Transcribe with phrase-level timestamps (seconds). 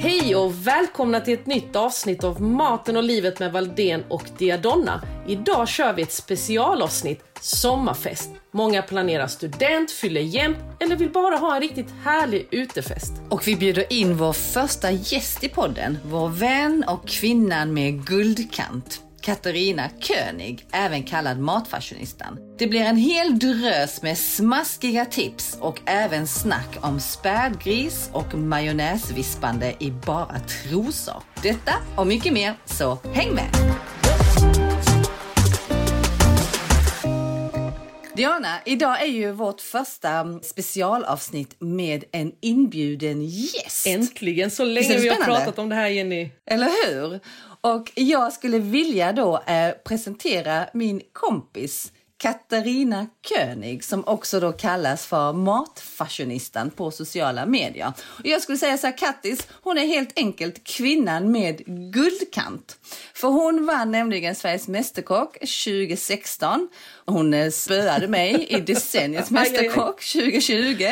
[0.00, 5.02] Hej och välkomna till ett nytt avsnitt av Maten och livet med Valden och Diadonna.
[5.26, 8.30] Idag kör vi ett specialavsnitt, Sommarfest.
[8.50, 13.12] Många planerar student, fyller jämnt eller vill bara ha en riktigt härlig utefest.
[13.30, 19.07] Och vi bjuder in vår första gäst i podden, vår vän och kvinnan med guldkant.
[19.20, 22.38] Katarina König, även kallad Matfashionistan.
[22.58, 29.74] Det blir en hel drös med smaskiga tips och även snack om spädgris och majonnäsvispande
[29.78, 31.22] i bara trosor.
[31.42, 33.78] Detta och mycket mer, så häng med!
[38.18, 43.86] Diana, idag är ju vårt första specialavsnitt med en inbjuden gäst.
[43.86, 44.50] Äntligen!
[44.50, 46.30] Så länge vi har pratat om det här Jenny.
[46.50, 47.20] Eller hur?
[47.74, 55.06] Och jag skulle vilja då eh, presentera min kompis Katarina König som också då kallas
[55.06, 57.92] för matfashionistan på sociala medier.
[58.06, 62.78] Och jag skulle säga så här, Kattis, hon är helt enkelt kvinnan med guldkant.
[63.14, 66.68] För hon vann nämligen Sveriges Mästerkock 2016.
[67.06, 69.30] Hon eh, spöade mig i decenniets.
[69.30, 70.86] Mästerkock 2020.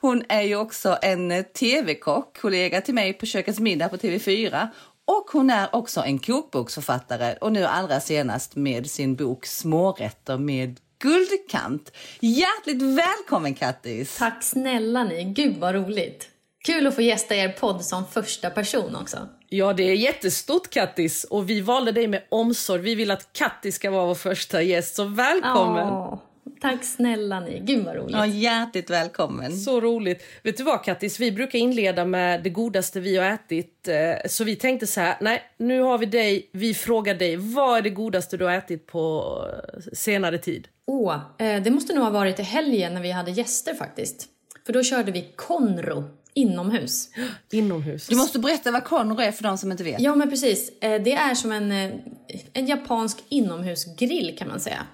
[0.00, 4.68] Hon är ju också en eh, tv-kock, kollega till mig på Kökets middag på TV4.
[5.06, 10.80] Och hon är också en kokboksförfattare och nu allra senast med sin bok Smårätter med
[10.98, 11.92] guldkant.
[12.20, 14.18] Hjärtligt välkommen Kattis!
[14.18, 16.28] Tack snälla ni, gud vad roligt.
[16.64, 19.28] Kul att få gästa er podd som första person också.
[19.48, 22.82] Ja, det är jättestort Kattis och vi valde dig med omsorg.
[22.82, 25.88] Vi vill att Kattis ska vara vår första gäst, så välkommen!
[25.88, 26.18] Åh,
[26.60, 28.16] tack snälla ni, gud vad roligt.
[28.16, 29.56] Ja, hjärtligt välkommen!
[29.56, 30.22] Så roligt.
[30.42, 33.88] Vet du vad Kattis, vi brukar inleda med det godaste vi har ätit.
[33.88, 37.78] eh, Så vi tänkte så här, nej nu har vi dig, vi frågar dig, vad
[37.78, 39.24] är det godaste du har ätit på
[39.74, 40.68] eh, senare tid?
[40.86, 44.26] Åh, eh, det måste nog ha varit i helgen när vi hade gäster faktiskt.
[44.66, 47.08] För då körde vi Konro inomhus.
[47.52, 48.06] Inomhus.
[48.06, 50.00] Du måste berätta vad Conro är för de som inte vet.
[50.00, 51.72] Ja men precis, det är som en,
[52.52, 54.86] en japansk inomhusgrill kan man säga.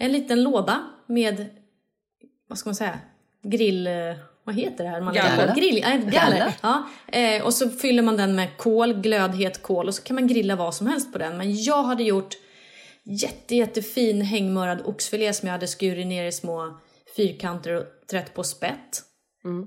[0.00, 1.46] En liten låda med,
[2.48, 2.98] vad ska man säga,
[3.42, 3.88] grill...
[4.44, 5.00] Vad heter det här?
[5.00, 5.54] Man Galler.
[5.54, 6.38] Grill, nej, galler.
[6.38, 6.54] Galler.
[6.62, 6.88] Ja.
[7.06, 10.56] Eh, och så fyller man den med kol, glödhet kol och så kan man grilla
[10.56, 11.36] vad som helst på den.
[11.36, 12.36] Men jag hade gjort
[13.02, 16.78] jätte, jättefin hängmörad oxfilé som jag hade skurit ner i små
[17.16, 19.02] fyrkanter och trätt på spett.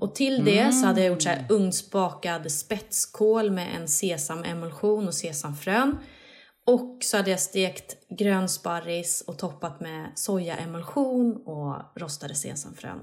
[0.00, 5.14] Och till det så hade jag gjort så här ugnsbakad spetskål med en sesamemulsion och
[5.14, 5.98] sesamfrön.
[6.66, 12.98] Och så hade jag stekt grön sparris och toppat med sojaemulsion och rostade sesamfrön.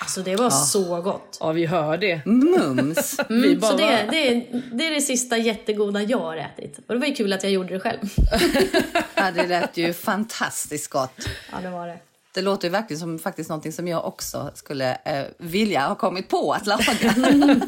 [0.00, 1.38] Alltså det var så gott.
[1.40, 2.26] Ja, vi hör det.
[2.26, 3.20] Mums!
[3.28, 6.78] Vi bara, Så det, det, är, det är det sista jättegoda jag har ätit.
[6.78, 8.14] Och det var ju kul att jag gjorde det själv.
[9.14, 11.28] Ja, det lät ju fantastiskt gott.
[11.52, 11.98] Ja, det var det.
[12.36, 16.28] Det låter ju verkligen som faktiskt någonting som jag också skulle eh, vilja ha kommit
[16.28, 17.14] på att laga.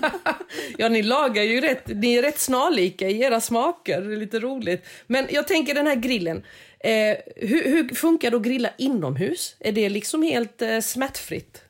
[0.79, 4.01] Ja, ni lagar ju rätt, ni är rätt snarlika i era smaker.
[4.01, 4.85] Det är lite roligt.
[5.07, 6.43] Men jag tänker den här grillen.
[6.81, 9.57] Eh, hur, hur funkar det att grilla inomhus?
[9.61, 11.63] Är det liksom helt eh, smärtfritt?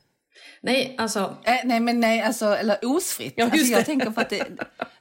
[0.68, 3.34] Nej, alltså Eh, nej, men nej, alltså, eller osfritt.
[3.36, 3.84] Ja, alltså, jag det.
[3.84, 4.46] tänker på att det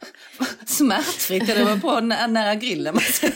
[0.66, 3.04] smärtfritt, det var på nä- nära grillen man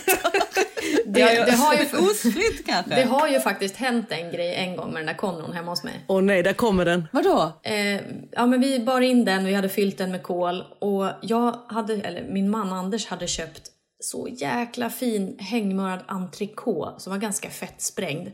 [1.05, 2.95] det, det, har ju, Osfritt kanske?
[2.95, 5.83] det har ju faktiskt hänt en grej en gång med den där konron hemma hos
[5.83, 6.05] mig.
[6.07, 7.07] Åh nej, där kommer den.
[7.11, 7.59] Vadå?
[7.63, 11.59] Eh, ja, men vi bar in den, vi hade fyllt den med kol och jag
[11.67, 13.61] hade, eller min man Anders hade köpt
[13.99, 18.27] så jäkla fin hängmörad entrecote som var ganska fettsprängd.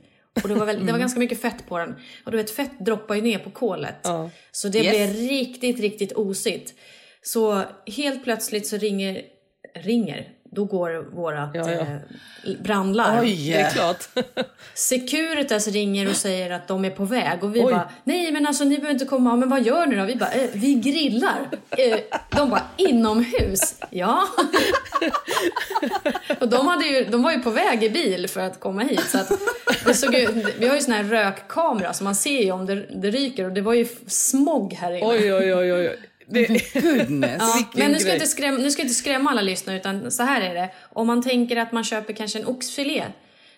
[0.44, 1.96] Och det var, väl, det var ganska mycket fett på den.
[2.26, 3.96] Och du vet, fett droppar ju ner på kolet.
[4.04, 4.30] Ja.
[4.52, 4.90] Så det Yes.
[5.16, 6.74] blev riktigt, riktigt osigt.
[7.22, 9.22] Så helt plötsligt så ringer,
[9.76, 11.80] ringer, då går vårat Ja, ja.
[11.80, 13.20] Eh, brandlarm.
[13.20, 13.52] Oj!
[13.52, 14.10] Det är klart.
[14.74, 17.72] Securitas ringer och säger att de är på väg och vi Oj.
[17.72, 20.06] bara nej men alltså ni behöver inte komma, men vad gör ni då?
[20.06, 21.50] Vi bara eh, vi grillar.
[21.70, 22.00] Eh,
[22.30, 23.76] de bara inomhus?
[23.90, 24.28] Ja.
[26.40, 29.10] och de, hade ju, de var ju på väg i bil för att komma hit
[29.10, 29.32] så att
[29.86, 32.76] det såg ut, vi har ju sån här rökkamera så man ser ju om det,
[32.76, 35.08] det ryker och det var ju smog här inne.
[35.08, 36.00] Oj, oj, oj, oj.
[36.28, 36.64] Oj.
[36.74, 37.38] Det, Goodness.
[37.40, 40.24] Ja, Vilken men nu ska, inte skrämma, nu ska inte skrämma alla lyssnare utan så
[40.24, 40.70] här är det.
[40.94, 43.04] Om man tänker att man köper kanske en oxfilé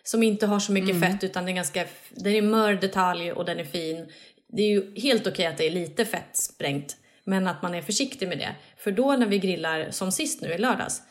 [0.04, 3.46] som inte har så mycket fett utan den är ganska, den är mör detalj och
[3.46, 4.08] den är fin.
[4.54, 6.98] Det är ju helt okej att det är lite fett sprängt.
[7.24, 8.56] Men att man är försiktig med det.
[8.78, 11.02] För då när vi grillar, som sist nu i lördags,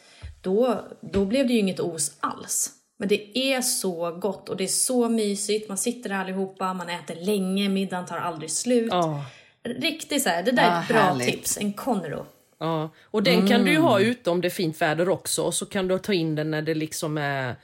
[0.42, 2.70] då, då blev det ju inget os alls.
[2.98, 5.68] Men det är så gott och det är så mysigt.
[5.68, 8.88] Man sitter där allihopa, man äter länge, middagen tar aldrig slut.
[8.90, 9.24] Ja.
[9.68, 11.26] Riktigt så här, det där är Ah, ett bra härligt.
[11.26, 11.58] tips.
[11.58, 12.26] En Conro.
[12.60, 15.42] Ja, och den kan du ju ha ute om det är fint väder också.
[15.42, 17.54] Och så kan du ta in den när det liksom är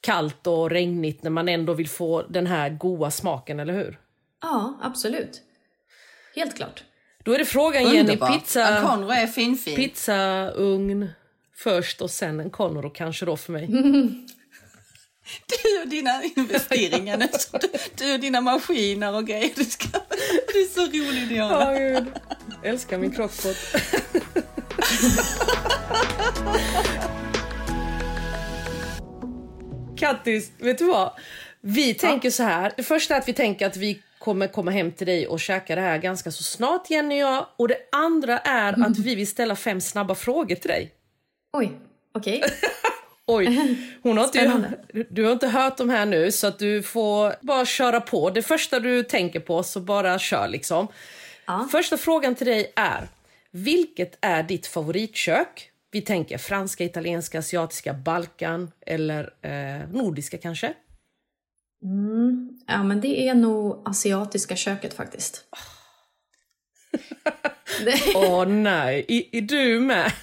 [0.00, 3.98] kallt och regnigt när man ändå vill få den här goda smaken, eller hur?
[4.42, 5.40] Ja, absolut.
[6.36, 6.84] Helt klart.
[7.24, 8.30] Då är det frågan Jenny, Underbart.
[8.32, 9.76] En pizza, Conro är finfin.
[9.76, 11.08] pizzaugn
[11.56, 13.68] först och sen en Conro kanske då för mig.
[15.46, 17.28] Du och dina investeringar nu.
[17.96, 19.50] Du, och dina maskiner och grejer.
[19.56, 19.88] Du, ska,
[20.52, 21.72] du är så rolig Diana.
[21.72, 22.06] Ja, gud.
[22.62, 23.56] Älskar min crockpot.
[29.96, 31.12] Kattis, vet du vad?
[31.60, 32.72] Vi tänker så här.
[32.76, 35.74] Det första är att vi tänker att vi kommer komma hem till dig och käka
[35.74, 37.46] det här ganska så snart, Jenny och jag.
[37.56, 40.92] Och det andra är att vi vill ställa fem snabba frågor till dig.
[41.52, 41.72] Oj,
[42.14, 42.42] okej.
[43.34, 44.78] Oj, hon har inte,
[45.10, 48.30] du har inte hört dem här nu så att du får bara köra på.
[48.30, 50.88] Det första du tänker på så bara kör liksom.
[51.46, 51.68] Ja.
[51.72, 53.08] Första frågan till dig är,
[53.50, 55.68] vilket är ditt favoritkök?
[55.90, 60.74] Vi tänker franska, italienska, asiatiska, Balkan eller eh, nordiska kanske?
[62.66, 65.44] Ja, men det är nog asiatiska köket faktiskt.
[68.14, 70.12] Åh nej, är, är du med?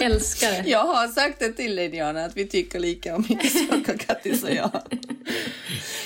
[0.00, 0.68] älskar det.
[0.70, 4.50] Jag har sagt det till dig Diana att vi tycker lika om saker Kattis och
[4.50, 4.70] jag.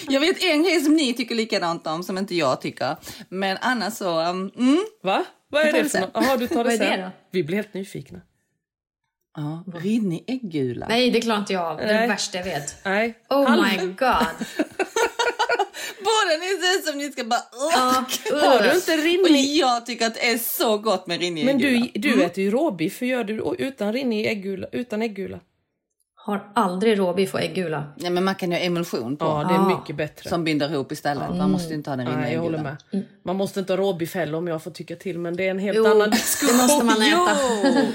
[0.09, 2.97] Jag vet en grej som ni tycker likadant om som inte jag tycker.
[3.29, 4.85] Men annars så, um, mm.
[5.03, 5.25] Va?
[5.51, 6.01] Vad är det för sen.
[6.01, 6.11] något?
[6.15, 6.99] Jaha, du tar det Vad är sen.
[6.99, 7.11] det då?
[7.31, 8.21] Vi blir helt nyfikna.
[9.37, 10.87] Ja, rinnig äggula.
[10.89, 11.77] Nej, det klarar inte jag av.
[11.77, 12.85] Det är det värsta jag vet.
[12.85, 13.15] Nej.
[13.29, 14.27] Oh Halv- my god.
[16.05, 17.41] Båda ni ser ut som ni ska bara...
[17.73, 18.05] Ja,
[18.49, 19.57] Har du inte Och rinnig...
[19.57, 21.87] jag tycker att det är så gott med rinnig Men äggula.
[21.95, 24.67] du, du äter ju råbiff, hur gör du utan rinnig äggula?
[24.73, 25.41] Utan äggula?
[26.17, 27.85] Har aldrig råbiff och äggula.
[27.97, 29.25] Nej, men man kan ju ha emulsion på.
[29.25, 29.79] Ja, det är Ah.
[29.79, 30.31] mycket bättre.
[30.31, 31.37] Som binder ihop istället.
[31.37, 32.77] Man måste ju inte ha den rinniga Nej, jag håller äggulan.
[32.93, 33.05] med.
[33.25, 35.59] Man måste inte ha råbiff heller om jag får tycka till, men det är en
[35.59, 36.57] helt Jo, annan det diskussion.
[36.57, 37.37] måste man äta.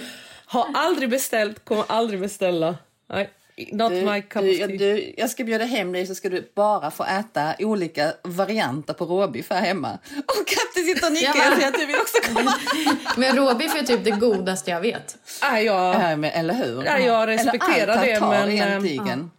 [0.46, 2.76] Har aldrig beställt, kommer aldrig beställa.
[3.10, 3.30] Nej,
[3.72, 6.92] not Du, my cup du, du, jag ska bjuda hem dig så ska du bara
[6.92, 9.92] få äta olika varianter på råbiff här hemma.
[10.18, 11.34] Och Katte sitter och nickar.
[11.36, 11.60] Ja.
[11.60, 12.54] Ser att du vill också komma.
[13.18, 15.18] Men råbiff är typ det godaste jag vet.
[15.42, 16.84] Jag, Ja, men, eller hur?
[16.84, 19.30] Ja, jag respekterar eller det, men, i en ehm,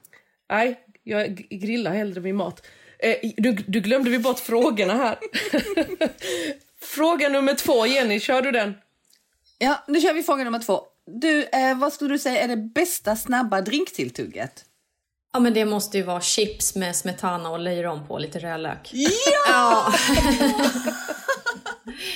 [0.50, 2.66] nej, jag grillar hellre min mat.
[2.98, 5.18] Eh, du, du glömde vi bort frågorna här.
[6.82, 8.74] Fråga nummer två, Jenny, kör du den?
[9.58, 10.82] Ja, nu kör vi fråga nummer två.
[11.18, 14.64] Du, eh, vad skulle du säga är det bästa snabba drinktilltugget?
[15.32, 18.90] Ja, men det måste ju vara chips med smetana och löjrom på, lite rödlök.
[18.92, 19.10] Ja!
[19.48, 19.92] Ja,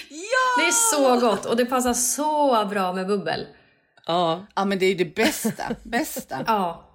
[0.09, 0.61] ja!
[0.63, 3.47] det är så gott och det passar så bra med bubbel.
[4.07, 5.65] Ja, Ja, men det är ju det bästa.
[5.83, 6.45] bästa.
[6.47, 6.91] Ja,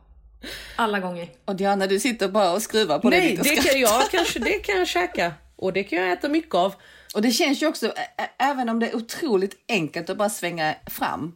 [0.75, 1.29] alla gånger.
[1.45, 3.69] Och Diana, du sitter bara och skruvar på det nej, det skrattar.
[3.71, 5.33] kan jag kanske, det kan jag käka.
[5.55, 6.73] Och det kan jag äta mycket av.
[7.13, 7.93] Och det känns ju också,
[8.37, 11.35] även om det är otroligt enkelt att bara svänga fram,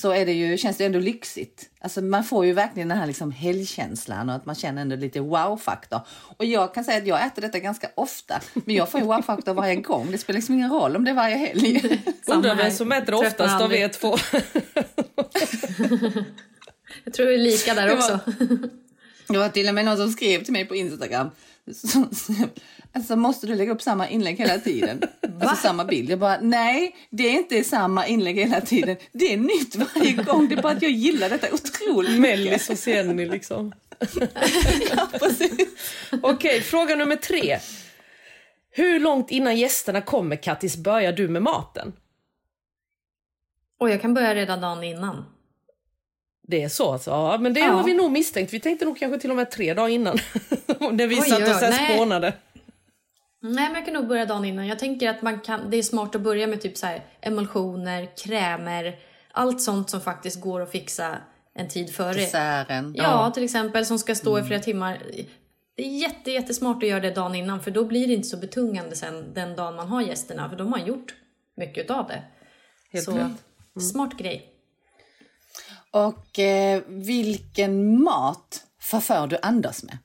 [0.00, 1.70] så är det ju, känns det ändå lyxigt.
[1.80, 5.20] Alltså man får ju verkligen den här liksom helgkänslan och att man känner ändå lite
[5.20, 6.00] wow-faktor.
[6.36, 9.54] Och jag kan säga att jag äter detta ganska ofta, men jag får ju wow-faktor
[9.54, 10.08] varje gång.
[10.12, 12.00] Det spelar liksom ingen roll om det är varje helg.
[12.26, 14.16] Undrar vem som äter oftast av er två.
[17.04, 18.32] Jag tror det är lika där Det var- också.
[19.28, 21.30] Det var till och med någon som skrev till mig på Instagram.
[22.92, 25.02] Så, alltså måste du lägga upp samma inlägg hela tiden?
[25.40, 26.10] Alltså samma bild.
[26.10, 28.96] Jag bara, nej, det är inte samma inlägg hela tiden.
[29.12, 30.48] Det är nytt varje gång.
[30.48, 32.20] Det är bara att jag gillar detta otroligt.
[32.20, 33.72] Mellis och Jenny liksom.
[34.96, 35.08] Ja.
[36.22, 37.58] Okej, fråga nummer tre.
[38.70, 41.92] Hur långt innan gästerna kommer, Kattis, börjar du med maten?
[43.78, 45.24] Och jag kan börja redan dagen innan.
[46.48, 47.10] Det är så alltså?
[47.10, 47.66] Ja, men det Ja.
[47.70, 48.52] har vi nog misstänkt.
[48.52, 50.18] Vi tänkte nog kanske till och med tre dagar innan.
[50.92, 51.54] När vi Oj, satt och oj.
[51.54, 52.32] här Nej.
[53.42, 54.66] Nej, men jag kan nog börja dagen innan.
[54.66, 58.16] Jag tänker att man kan, det är smart att börja med typ så här emulsioner,
[58.16, 58.98] krämer,
[59.32, 61.18] allt sånt som faktiskt går att fixa
[61.54, 62.12] en tid före.
[62.12, 62.94] Desserten.
[62.96, 65.02] Ja, till exempel som ska stå i flera timmar.
[65.76, 68.36] Det är jätte, jättesmart att göra det dagen innan för då blir det inte så
[68.36, 71.14] betungande sen den dagen man har gästerna för då har gjort
[71.56, 72.22] mycket av det.
[72.92, 73.82] Helt så rätt.
[73.82, 74.48] smart grej.
[75.90, 79.98] Och eh, vilken mat förför du Anders med?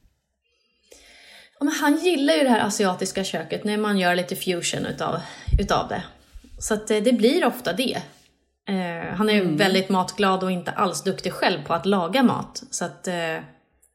[1.59, 5.19] Men han gillar ju det här asiatiska köket när man gör lite fusion utav,
[5.59, 6.03] utav det.
[6.59, 8.01] Så att eh, det blir ofta det.
[8.69, 12.63] Eh, han är ju väldigt matglad och inte alls duktig själv på att laga mat.
[12.69, 13.13] Så att eh,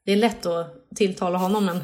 [0.05, 1.83] Det är lätt att tilltala honom men...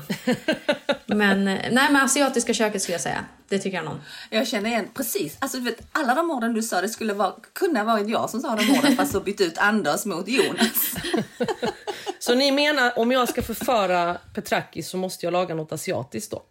[1.17, 3.25] men nej men asiatiska köket skulle jag säga.
[3.49, 4.01] Det tycker jag någon.
[4.29, 5.37] Jag känner igen precis.
[5.39, 8.55] Alltså, vet, alla de orden du sa, det skulle vara, kunna varit jag som sa
[8.55, 10.95] de orden fast så bytt ut Anders mot Jonas.
[12.19, 16.43] Så ni menar om jag ska förföra Petrakis så måste jag laga något asiatiskt då?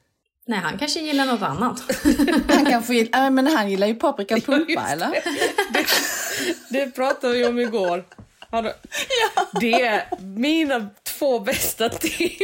[0.46, 1.80] Nej, han kanske gillar något annat.
[2.48, 5.10] Han kanske gillar, äh, men han gillar ju paprika Ja, pumpa eller?
[5.72, 5.86] Det,
[6.70, 8.04] det pratade vi om igår.
[8.50, 8.72] Har du-
[9.60, 12.38] Det är mina två bästa tips.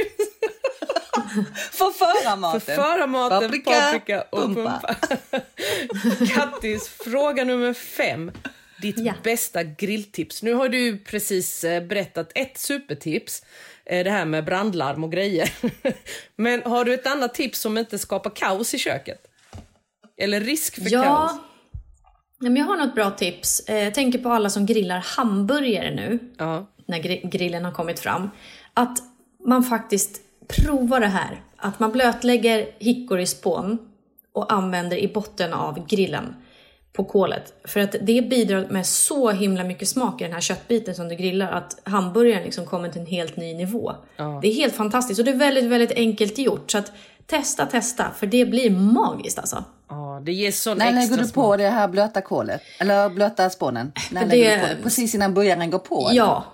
[1.72, 2.60] Förföra maten.
[2.60, 4.80] Förföra maten, Paprika, paprika, och pumpa.
[5.30, 5.40] pumpa.
[6.34, 8.32] Kattis, fråga nummer fem.
[8.84, 9.12] Ditt Ja.
[9.22, 10.42] bästa grilltips.
[10.42, 13.42] Nu har du precis eh, berättat ett supertips.
[13.86, 15.52] eh, Det här med brandlarm och grejer.
[16.36, 19.26] Men har du ett annat tips som inte skapar kaos i köket?
[20.16, 20.92] Eller risk för kaos?
[21.04, 21.38] ja,
[22.40, 23.60] men jag har något bra tips.
[23.68, 26.18] Eh, Jag tänker på alla som grillar hamburgare nu.
[26.38, 26.66] Ja.
[26.86, 28.30] när gri- grillen har kommit fram.
[28.74, 28.98] Att
[29.46, 31.42] man faktiskt provar det här.
[31.56, 33.78] Att man blötlägger hickoryspån
[34.32, 36.34] och använder i botten av grillen
[36.96, 37.52] på kolet.
[37.64, 41.14] För att det bidrar med så himla mycket smak i den här köttbiten som du
[41.14, 43.92] grillar att hamburgaren liksom kommer till en helt ny nivå.
[44.42, 46.70] Det är helt fantastiskt och det är väldigt, väldigt enkelt gjort.
[46.70, 46.92] Så att
[47.26, 49.64] testa, testa, för det blir magiskt alltså.
[49.88, 51.34] ja, det ger sån När extra lägger du smak.
[51.34, 52.60] på det här blöta kolet?
[52.80, 53.92] Eller blöta spånen?
[54.10, 54.82] När Det- lägger du på det?
[54.82, 56.08] Precis innan burgaren går på?
[56.08, 56.16] eller?
[56.18, 56.44] Ja.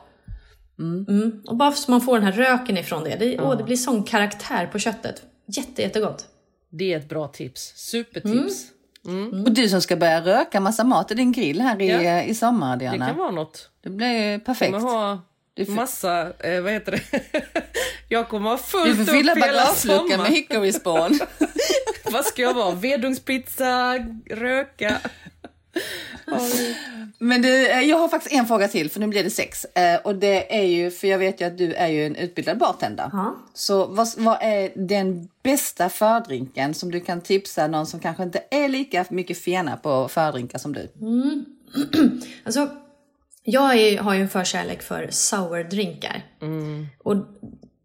[0.78, 1.42] Mm.
[1.47, 3.16] Och bara så man får den här röken ifrån det.
[3.16, 5.23] Det, åh, det blir sån karaktär på köttet.
[5.47, 6.25] Jätte, jättegott.
[6.70, 7.73] Det är ett bra tips.
[7.76, 8.64] Supertips.
[9.46, 12.22] Och du som ska börja röka massa mat i din grill här i, Ja.
[12.22, 13.06] i sommar, Det Diana.
[13.06, 13.70] kan vara något.
[13.82, 14.72] Det blir perfekt.
[14.72, 15.18] kommer ha
[15.68, 17.20] massa, eh, vad heter det?
[18.08, 20.32] jag kommer ha fullt Du får fylla upp hela bagageluckan med sommaren.
[20.32, 21.18] hickoryspån.
[22.12, 22.74] Vad ska jag vara?
[22.74, 23.98] Vedungspizza,
[24.30, 24.98] röka?
[27.18, 29.64] Men du, eh, jag har faktiskt en fråga till, för nu blir det sex.
[29.64, 32.58] Eh, Och det är ju, för jag vet ju att du är ju en utbildad
[32.58, 33.10] bartender.
[33.12, 33.37] Ja.
[33.54, 38.42] Så vad, vad är den bästa fördrinken som du kan tipsa någon som kanske inte
[38.50, 40.88] är lika mycket fena på fördrinkar som du?
[42.44, 42.68] Alltså,
[43.44, 46.22] jag är, har ju en förkärlek för sourdrinkar.
[46.99, 47.16] Och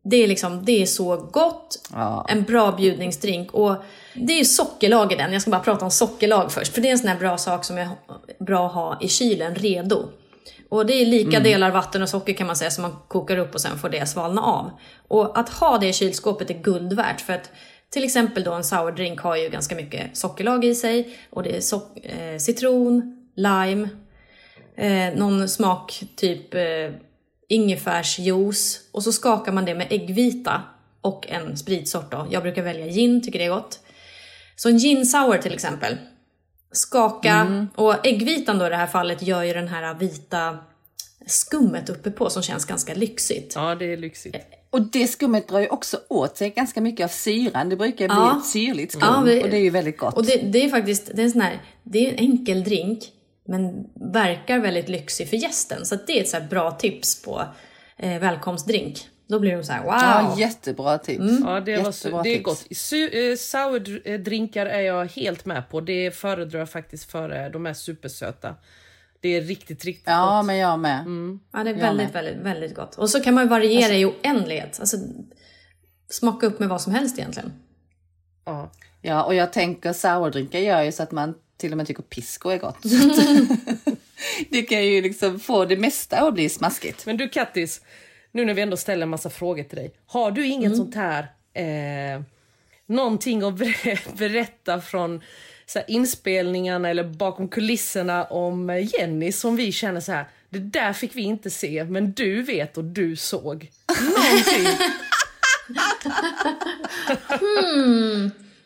[0.03, 1.89] det är liksom, det är så gott.
[1.93, 2.25] Ja.
[2.29, 3.53] En bra bjudningsdrink.
[3.53, 3.75] Och
[4.15, 5.33] det är ju sockerlag i den.
[5.33, 6.73] Jag ska bara prata om sockerlag först.
[6.73, 7.89] För det är en sån här bra sak som är
[8.39, 10.09] bra att ha i kylen redo.
[10.69, 13.53] Och det är lika delar vatten och socker kan man säga som man kokar upp
[13.53, 14.71] och sen får det svalna av.
[15.07, 17.51] Och att ha det i kylskåpet är guld värt för att
[17.89, 21.59] till exempel då en sourdrink har ju ganska mycket sockerlag i sig och det är
[21.61, 23.89] sock- eh, citron, lime,
[24.77, 26.61] eh, någon smak typ eh,
[27.49, 30.61] ingefärsjuice och så skakar man det med äggvita
[31.01, 32.27] och en spritsort då.
[32.31, 33.79] Jag brukar välja gin, tycker det är gott.
[34.55, 35.97] Så en gin sour till exempel.
[36.71, 40.57] Skaka och äggvitan då i det här fallet gör ju den här vita
[41.27, 43.53] skummet uppe på som känns ganska lyxigt.
[43.55, 44.35] Ja, det är lyxigt.
[44.69, 47.69] Och det skummet drar ju också åt sig ganska mycket av syran.
[47.69, 48.37] Det brukar bli Ja.
[48.39, 50.13] ett syrligt skum Ja, det- och det är ju väldigt gott.
[50.17, 52.99] Och det, det är faktiskt det är en sån här, det är en enkel drink
[53.47, 55.85] men verkar väldigt lyxig för gästen.
[55.85, 57.43] Så att det är ett så här bra tips på
[57.97, 59.07] eh, välkomstdrink.
[59.27, 59.91] Då blir de så här wow!
[59.93, 61.23] Ja, jättebra tips.
[61.43, 62.43] Ja, det, var, Jättebra su- det är tips.
[62.45, 62.65] gott.
[62.69, 65.81] Su- eh, Sourdrinkar är jag helt med på.
[65.81, 68.55] Det föredrar jag faktiskt före de är supersöta.
[69.19, 70.45] Det är riktigt, riktigt Ja, gott.
[70.45, 71.05] men jag med.
[71.53, 72.95] Ja, det är väldigt, väldigt, väldigt gott.
[72.95, 74.79] Och så kan man variera i oändlighet.
[74.79, 74.97] Alltså,
[76.09, 77.53] smaka upp med vad som helst egentligen.
[78.45, 78.71] Ja.
[79.01, 82.49] Ja, och jag tänker sourdrinkar gör ju så att man till och med tycker pisco
[82.49, 82.77] är gott.
[84.49, 87.05] Det kan ju liksom få det mesta att bli smaskigt.
[87.05, 87.81] Men du Kattis,
[88.35, 89.91] nu när vi ändå ställer en massa frågor till dig.
[90.07, 90.77] Har du inget Mm.
[90.77, 91.21] sånt här,
[91.53, 92.21] eh,
[92.87, 95.21] någonting att ber- berätta från
[95.65, 100.59] så här, inspelningarna eller bakom kulisserna om eh, Jenny som vi känner så här, det
[100.59, 103.69] där fick vi inte se men du vet och du såg.
[104.01, 104.87] Någonting.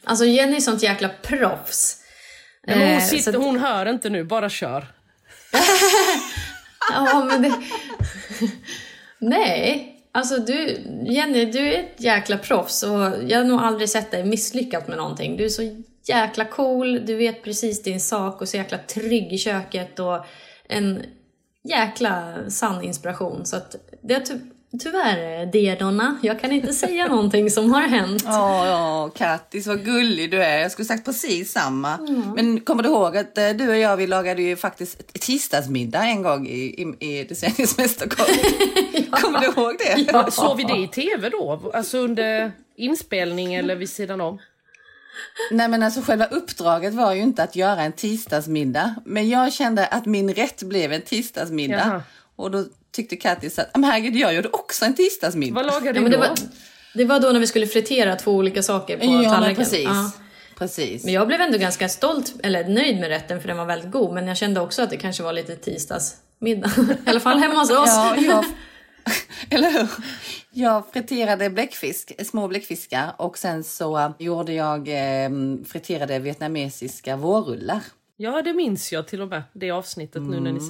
[0.04, 1.98] Alltså Jenny är sånt jäkla proffs.
[2.68, 4.88] Men hon, Eh, sitter, att- hon hör inte nu, bara kör.
[6.92, 7.54] Ja, men det...
[9.20, 10.78] Nej, alltså du,
[11.10, 14.98] Jenny, du är ett jäkla proffs och jag har nog aldrig sett dig misslyckat med
[14.98, 15.38] någonting.
[15.38, 19.38] Du är så jäkla cool, du vet precis din sak och så jäkla trygg i
[19.38, 20.26] köket och
[20.70, 21.04] en
[21.64, 23.46] jäkla sann inspiration.
[23.46, 24.42] Så att det har typ
[24.80, 28.24] tyvärr, Diadonna, jag kan inte säga någonting som har hänt.
[28.26, 30.58] Åh, ja, Kattis, vad gullig du är.
[30.58, 31.98] Jag skulle sagt precis samma.
[32.36, 36.22] Men kommer du ihåg att eh, du och jag, vi lagade ju faktiskt tisdagsmiddag en
[36.22, 38.30] gång i, i, i Decenniets Mästerkock.
[39.22, 40.06] Kommer du ihåg det?
[40.14, 40.32] Ja.
[40.32, 41.72] Såg vi det i tv då?
[41.74, 44.40] Alltså under inspelning eller vid sidan om?
[45.52, 48.96] Nej men alltså själva uppdraget var ju inte att göra en tisdagsmiddag.
[49.06, 51.88] Men jag kände att min rätt blev en tisdagsmiddag.
[51.88, 52.02] Jaha.
[52.36, 55.56] Och då tyckte Kattis att, men herregud, jag gjorde också en tisdagsmiddag.
[55.56, 56.24] Vad lagar du Ja, men det, då?
[56.24, 56.36] var,
[56.94, 59.56] det var då när vi skulle fritera två olika saker på Ja, tallriken.
[59.56, 59.84] precis.
[59.84, 60.12] Ja.
[60.58, 61.04] Precis.
[61.06, 64.14] Men jag blev ändå ganska stolt, eller nöjd med rätten för den var väldigt god.
[64.14, 66.72] Men jag kände också att det kanske var lite tisdagsmiddag.
[67.06, 67.88] I alla fall hemma hos oss.
[67.88, 68.46] Ja, jag,
[69.50, 69.88] eller hur?
[70.52, 75.30] Jag friterade bläckfisk, små bläckfiskar och sen så gjorde jag eh,
[75.68, 77.80] friterade vietnamesiska vårrullar.
[78.18, 79.44] Ja, det minns jag till och med.
[79.54, 80.62] Det avsnittet nu när ni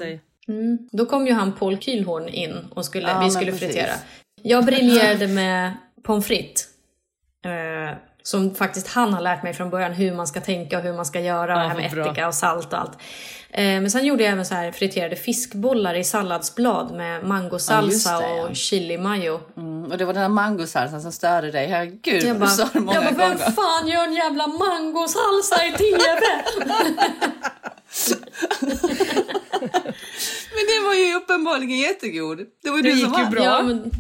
[0.50, 0.78] Mm.
[0.92, 3.68] Då kom ju han Paul Kühlhorn in och skulle, Ja, vi skulle precis.
[3.68, 3.94] fritera.
[4.42, 6.66] Jag briljerade med pommes frites.
[7.46, 10.94] Eh, som faktiskt han har lärt mig från början hur man ska tänka och hur
[10.94, 11.54] man ska göra.
[11.56, 12.06] det här med bra.
[12.06, 12.92] ättika och salt och allt.
[13.52, 18.20] Eh, men sen gjorde jag även så här friterade fiskbollar i salladsblad med mangosalsa Ja,
[18.20, 18.48] det, ja.
[18.48, 19.40] och chili mayo.
[19.58, 21.68] Mm, och det var den här mangosalsan som störde dig.
[21.68, 23.52] Herregud, Jag du bara, sa det många jag bara vem gånger.
[23.52, 26.00] fan gör en jävla mangosalsa i TV?
[30.60, 32.38] Men det var ju uppenbarligen jättegod.
[32.64, 33.44] Det var Det du gick som ju bra.
[33.44, 33.92] ja, men,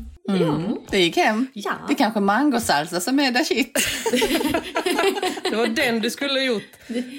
[0.90, 1.48] Det gick hem.
[1.54, 1.72] Ja.
[1.88, 3.74] Det är kanske mangosalsa som är där shit.
[5.50, 6.64] Det var den du skulle ha gjort.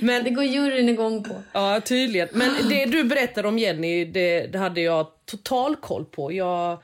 [0.02, 1.42] Men det går juryn igång på.
[1.52, 2.28] Ja, tydligen.
[2.32, 6.32] Men det du berättade om Jenny, det, det hade jag total koll på.
[6.32, 6.78] Jag,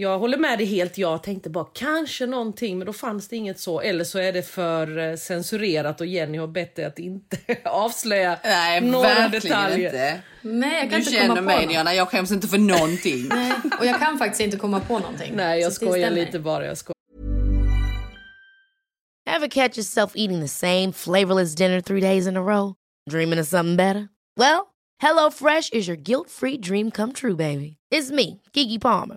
[0.00, 0.98] jag håller med dig helt.
[0.98, 3.80] Jag tänkte bara kanske någonting, men då fanns det inget så.
[3.80, 8.38] Eller så är det för eh, censurerat och Jenny har bett dig att inte avslöja
[8.44, 9.86] Nej, några verkligen detaljer.
[9.86, 10.20] inte.
[10.42, 11.68] Nej, jag kan Du inte känner komma på mig något.
[11.68, 13.26] Diana, jag skäms inte för någonting.
[13.30, 15.32] Nej, och jag kan faktiskt inte komma på någonting.
[15.36, 16.66] Nej, jag Så skojar lite bara.
[16.66, 16.94] Jag skojar.
[19.36, 22.74] Ever catch yourself eating the same flavorless dinner three days in a row?
[23.10, 24.08] Dreaming of something better?
[24.36, 24.66] Well,
[25.02, 27.76] HelloFresh is your guilt-free dream come true, baby.
[27.94, 29.16] It's me, Kiki Palmer.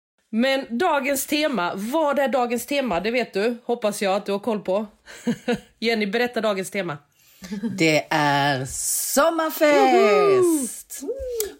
[0.33, 2.99] Men dagens tema, vad är dagens tema?
[2.99, 4.85] Det vet du, hoppas jag att du har koll på.
[5.79, 6.97] Jenny, berätta dagens tema.
[7.77, 8.65] Det är
[9.13, 11.01] sommarfest!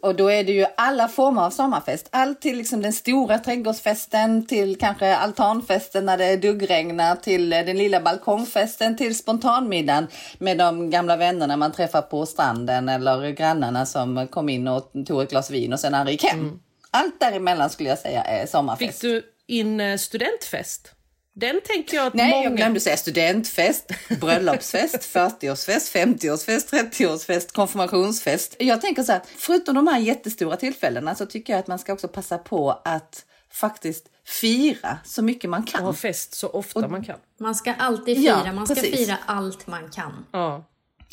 [0.02, 2.08] Och då är det ju alla former av sommarfest.
[2.12, 8.02] Allt till liksom den stora trädgårdsfesten, till kanske altanfesten när det duggregnar, till den lilla
[8.02, 10.08] balkongfesten, till spontanmiddagen
[10.38, 15.22] med de gamla vännerna man träffar på stranden eller grannarna som kom in och tog
[15.22, 16.60] ett glas vin och sen aldrig gick hem.
[16.92, 18.92] Allt däremellan skulle jag säga är sommarfest.
[18.92, 20.92] Fick du in eh, studentfest?
[21.34, 22.44] Den tänker jag att Nej, många...
[22.44, 28.56] jag glömde säga studentfest, bröllopsfest, 40-årsfest, 50-årsfest, 30-årsfest, konfirmationsfest.
[28.60, 31.94] Jag tänker så här, förutom de här jättestora tillfällena så tycker jag att man ska
[31.94, 35.84] också passa på att faktiskt fira så mycket man Och kan.
[35.84, 37.20] ha fest så ofta man kan.
[37.40, 38.98] Man ska alltid fira, Ja, man ska precis.
[38.98, 40.26] fira allt man kan.
[40.32, 40.66] Ja.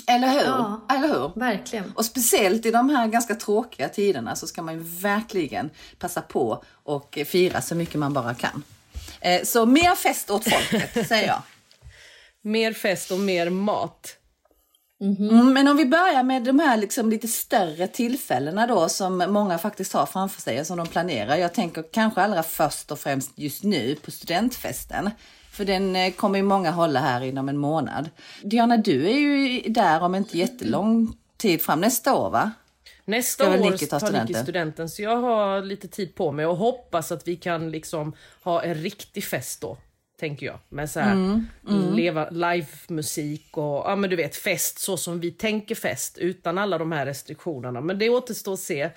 [0.06, 0.40] Eller hur?
[0.44, 0.80] Ja.
[0.90, 1.32] Eller hur?
[1.40, 1.92] Verkligen.
[1.96, 6.64] Och speciellt i de här ganska tråkiga tiderna så ska man ju verkligen passa på
[6.82, 8.62] och fira så mycket man bara kan.
[9.20, 11.42] Eh, Så mer fest åt folket, säger jag.
[12.42, 14.14] Mer fest och mer mat.
[15.00, 19.58] Mm, men om vi börjar med de här liksom lite större tillfällena då som många
[19.58, 21.36] faktiskt har framför sig och som de planerar.
[21.36, 25.10] Jag tänker kanske allra först och främst just nu på studentfesten.
[25.58, 28.10] För den eh, kommer ju många hålla här inom en månad.
[28.42, 32.50] Diana, du är ju där om inte jättelång tid fram nästa år va?
[33.04, 34.42] Nästa år tar studenten?
[34.42, 38.62] studenten så jag har lite tid på mig och hoppas att vi kan liksom ha
[38.62, 39.78] en riktig fest då.
[40.20, 40.58] Tänker jag.
[40.68, 45.30] Med så här Mm, leva livemusik och ja men du vet fest så som vi
[45.30, 47.80] tänker fest utan alla de här restriktionerna.
[47.80, 48.90] Men det återstår att se.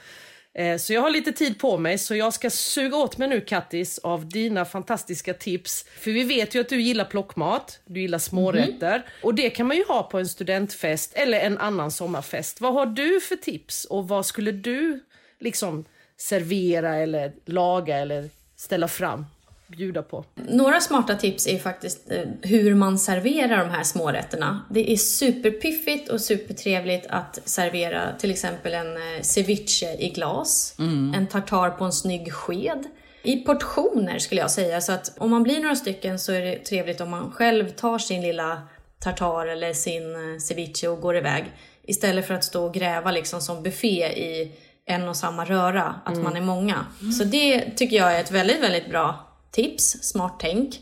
[0.54, 3.42] Eh, Så jag har lite tid på mig så jag ska suga åt mig nu
[3.42, 5.86] Kattis av dina fantastiska tips.
[6.00, 9.78] För vi vet ju att du gillar plockmat, du gillar smårätter och det kan man
[9.78, 12.62] ju ha på en studentfest eller en annan sommarfest.
[12.62, 15.00] Vad har du för tips och vad skulle du
[15.40, 15.86] liksom
[16.18, 19.26] servera eller laga eller ställa fram,
[19.72, 20.26] bjuda på?
[20.36, 24.62] Några smarta tips är faktiskt eh, hur man serverar de här smårätterna.
[24.70, 30.76] Det är superpiffigt och supertrevligt att servera till exempel en eh, ceviche i glas,
[31.16, 32.84] en tartar på en snygg sked.
[33.24, 36.58] I portioner skulle jag säga, så att om man blir några stycken så är det
[36.58, 38.62] trevligt om man själv tar sin lilla
[39.00, 41.46] tartar eller sin eh, ceviche och går iväg.
[41.84, 44.52] Istället för att stå och gräva liksom som buffé i
[44.86, 46.86] en och samma röra, att man är många.
[47.18, 50.80] Så det tycker jag är ett väldigt, väldigt bra tips, smart tänk.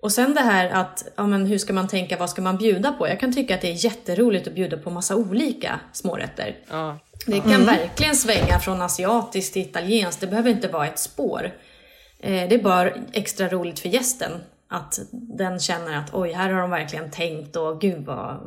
[0.00, 2.92] Och sen det här att, ja men hur ska man tänka, vad ska man bjuda
[2.92, 3.08] på?
[3.08, 6.56] Jag kan tycka att det är jätteroligt att bjuda på massa olika smårätter.
[6.70, 6.98] Ja.
[7.26, 11.52] Det kan verkligen svänga från asiatiskt till italienskt, det behöver inte vara ett spår.
[12.18, 14.32] Eh, det är bara extra roligt för gästen
[14.68, 18.40] att den känner att oj, här har de verkligen tänkt och gud vad,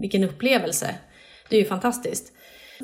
[0.00, 0.94] vilken upplevelse.
[1.48, 2.32] Det är ju fantastiskt.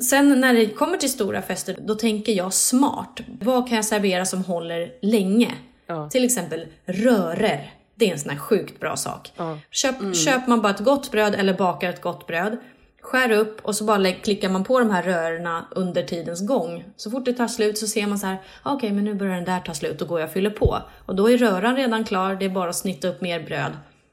[0.09, 3.19] Sen när det kommer till stora fester, då tänker jag smart.
[3.41, 5.51] Vad kan jag servera som håller länge?
[5.87, 6.09] Ja.
[6.09, 7.73] Till exempel rörer.
[7.95, 9.31] Det är en sån här sjukt bra sak.
[9.71, 12.57] Köp, Köper man bara ett gott bröd eller bakar ett gott bröd,
[13.01, 16.83] skär upp och så bara klickar man på de här rörerna under tidens gång.
[16.95, 19.35] Så fort det tar slut så ser man så här, "Ah, okej men nu börjar
[19.35, 20.81] den där ta slut, då går jag och fyller på.
[21.05, 23.71] Och då är röran redan klar, det är bara att snitta upp mer bröd.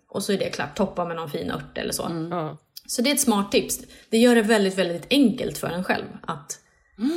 [0.08, 2.26] Och så är det klart, toppa med någon fin ört eller så.
[2.30, 2.56] Ja.
[2.86, 3.78] Så det är ett smart tips.
[4.10, 6.58] Det gör det väldigt, väldigt enkelt för en själv att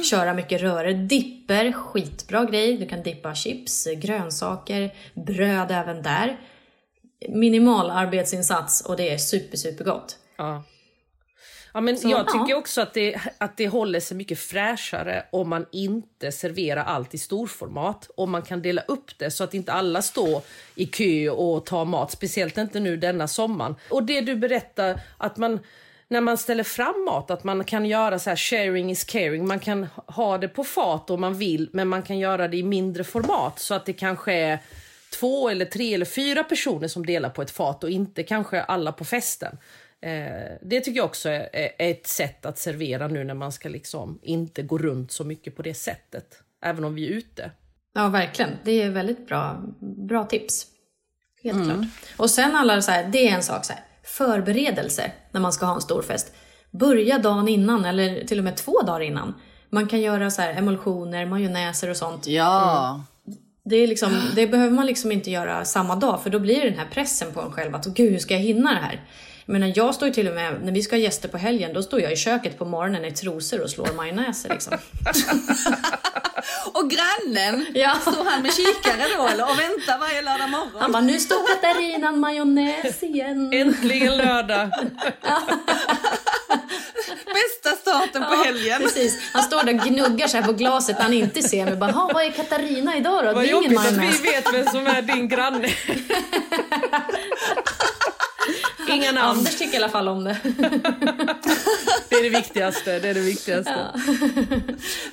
[0.10, 0.94] köra mycket röror.
[0.94, 2.78] Dipper, skitbra grej.
[2.78, 6.38] Du kan dippa chips, grönsaker, bröd även där.
[7.30, 10.18] Minimal arbetsinsats och det är super, super gott.
[10.38, 10.64] Ja.
[11.76, 12.56] Ja, men Så, jag tycker ja.
[12.56, 17.18] också att det, att det håller sig mycket fräschare om man inte serverar allt i
[17.18, 18.10] storformat.
[18.18, 20.42] Om man kan dela upp det så att inte alla står
[20.76, 22.12] i kö och tar mat.
[22.12, 23.76] Speciellt inte nu denna sommaren.
[23.90, 25.60] Och det du berättar att man
[26.08, 29.48] när man ställer fram mat att man kan göra så här sharing is caring.
[29.48, 32.64] Man kan ha det på fat om man vill men man kan göra det i
[32.64, 34.60] mindre format så att det kanske är
[35.20, 38.92] två eller tre eller fyra personer som delar på ett fat och inte kanske alla
[38.92, 39.58] på festen.
[40.02, 43.70] Eh, det tycker jag också är, är ett sätt att servera nu när man ska
[43.70, 46.42] liksom inte gå runt så mycket på det sättet.
[46.62, 47.52] Även om vi är ute.
[47.94, 48.52] Ja, verkligen.
[48.64, 50.66] Det är väldigt bra, bra tips.
[51.44, 51.86] Helt klart.
[52.18, 55.66] Och sen alla så här, det är en sak så här, förberedelse när man ska
[55.66, 56.34] ha en stor fest.
[56.72, 59.34] Börja dagen innan eller till och med två dagar innan.
[59.70, 62.28] Man kan göra så här emulsioner, majonnäser och sånt.
[62.28, 63.04] Ja.
[63.64, 66.70] Det, är liksom, det behöver man liksom inte göra samma dag för då blir det
[66.70, 69.02] den här pressen på en själv att gud hur ska jag hinna det här?
[69.46, 72.02] Men jag står till och med, när vi ska ha gäster på helgen, då står
[72.02, 74.74] jag i köket på morgonen i trosor och slår majonnäser liksom.
[76.74, 77.96] Och grannen, Ja.
[78.02, 80.72] står han med kikare då eller och väntar varje lördag morgon?
[80.82, 83.54] Han bara, nu står Katarinan majonnäs igen.
[83.54, 84.70] Äntligen lördag!
[87.26, 88.82] Bästa starten på helgen.
[88.82, 89.20] Precis.
[89.34, 91.76] Han står där och gnuggar så här på glaset han inte ser mig.
[91.76, 93.28] Bara, "Ha, vad är Katarina idag då?
[93.30, 94.20] Det Vad är ingen jobbigt att majonnäs.
[94.22, 95.70] vi vet vem som är din granne.
[98.90, 99.38] Inga namn.
[99.38, 100.38] Anders tycker i alla fall om det.
[102.10, 103.00] Det är det viktigaste.
[103.00, 103.86] Det är det viktigaste.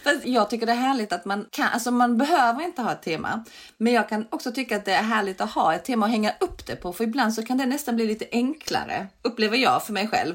[0.04, 3.02] Fast jag tycker det är härligt att man kan, alltså man behöver inte ha ett
[3.02, 3.44] tema.
[3.76, 6.32] Men jag kan också tycka att det är härligt att ha ett tema att hänga
[6.40, 6.92] upp det på.
[6.92, 10.34] För ibland så kan det nästan bli lite enklare, upplever jag för mig själv.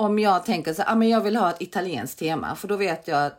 [0.00, 2.56] Om jag tänker så här, ah, men jag vill ha ett italienskt tema.
[2.56, 3.32] För då vet jag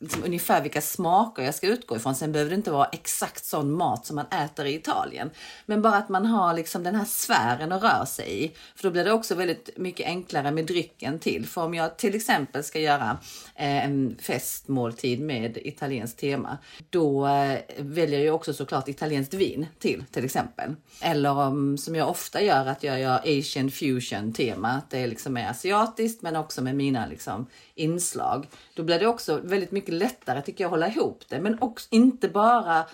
[0.00, 2.14] liksom, ungefär vilka smaker jag ska utgå ifrån.
[2.14, 5.30] Sen behöver det inte vara exakt sån mat som man äter i Italien.
[5.66, 8.52] Men bara att man har liksom den här sfären att röra sig i.
[8.74, 11.46] För då blir det också väldigt mycket enklare med drycken till.
[11.46, 13.18] För om jag till exempel ska göra
[13.54, 16.58] eh, en festmåltid med italienskt tema.
[16.90, 20.74] Då eh, väljer jag också såklart italienskt vin till till exempel.
[21.00, 24.68] Eller om, som jag ofta gör, att jag gör asian fusion tema.
[24.68, 28.48] Att det är liksom är asiatiskt men också med mina liksom, inslag.
[28.74, 31.40] Då blir det också väldigt mycket lättare tycker jag att hålla ihop det.
[31.40, 32.84] Men också, inte bara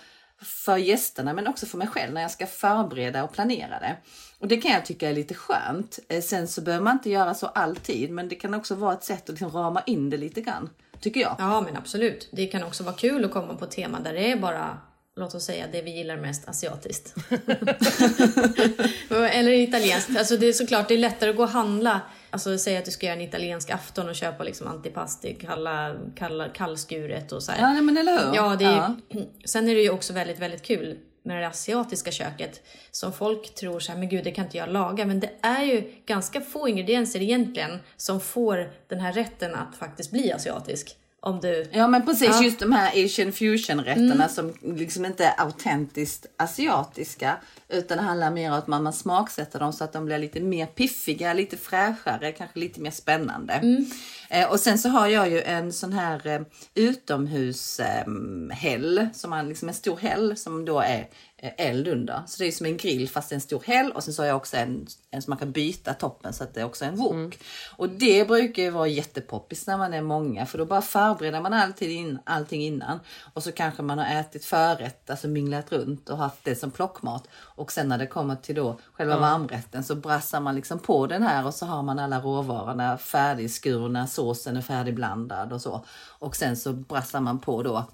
[0.43, 3.97] för gästerna men också för mig själv när jag ska förbereda och planera det.
[4.39, 5.99] Och det kan jag tycka är lite skönt.
[6.09, 9.05] Eh, Sen så behöver man inte göra så alltid men det kan också vara ett
[9.05, 10.71] sätt att liksom rama in det lite grann.
[11.01, 11.37] Tycker jag.
[11.39, 12.29] Ja, men absolut.
[12.33, 14.79] Det kan också vara kul att komma på ett tema där det är bara,
[15.17, 17.15] låt oss säga, det vi gillar mest asiatiskt.
[19.11, 20.19] Eller italienskt.
[20.19, 22.01] Alltså det är såklart, det är lättare att gå och handla.
[22.31, 26.49] Alltså säga att du ska göra en italiensk afton och köpa liksom antipasti, kalla, kalla,
[26.49, 27.61] kallskuret och så här.
[27.61, 28.37] Ja, nej, men eller hur?
[28.37, 28.97] Ja, det är, Ja.
[29.45, 32.63] Sen är det ju också väldigt, väldigt kul med det asiatiska köket.
[32.91, 35.07] Som folk tror så här, men gud det kan inte jag laga.
[35.07, 40.11] Men det är ju ganska få ingredienser egentligen som får den här rätten att faktiskt
[40.11, 40.97] bli asiatisk.
[41.27, 41.67] Om du...
[41.73, 42.33] Ja men precis, Ja.
[42.33, 42.45] Mm.
[42.45, 47.37] just de här asian fusion rätterna som liksom inte är autentiskt asiatiska.
[47.69, 50.41] Utan det handlar mer om att man, man smaksätter dem så att de blir lite
[50.41, 53.53] mer piffiga, lite fräschare, kanske lite mer spännande.
[53.53, 53.87] Mm.
[54.31, 56.41] Eh, och sen så har jag ju en sån här eh,
[56.75, 61.05] utomhushäll, eh, häll, som man, liksom en stor häll som då är eh,
[61.39, 62.23] eld under.
[62.27, 64.37] Så det är som en grill fast en stor häll och sen så har jag
[64.37, 67.13] också en, en som man kan byta toppen så att det är också en wok.
[67.13, 67.31] Mm.
[67.77, 71.53] Och det brukar ju vara jättepoppis när man är många för då bara förbereder man
[71.53, 73.01] alltid in, allting innan
[73.35, 77.29] och så kanske man har ätit förrätt, alltså minglat runt och haft det som plockmat
[77.37, 81.23] och sen när det kommer till då själva varmrätten så brassar man liksom på den
[81.23, 85.85] här och så har man alla råvarorna färdigskurna, såsen är färdigblandad och så
[86.19, 87.87] och sen så brassar man på då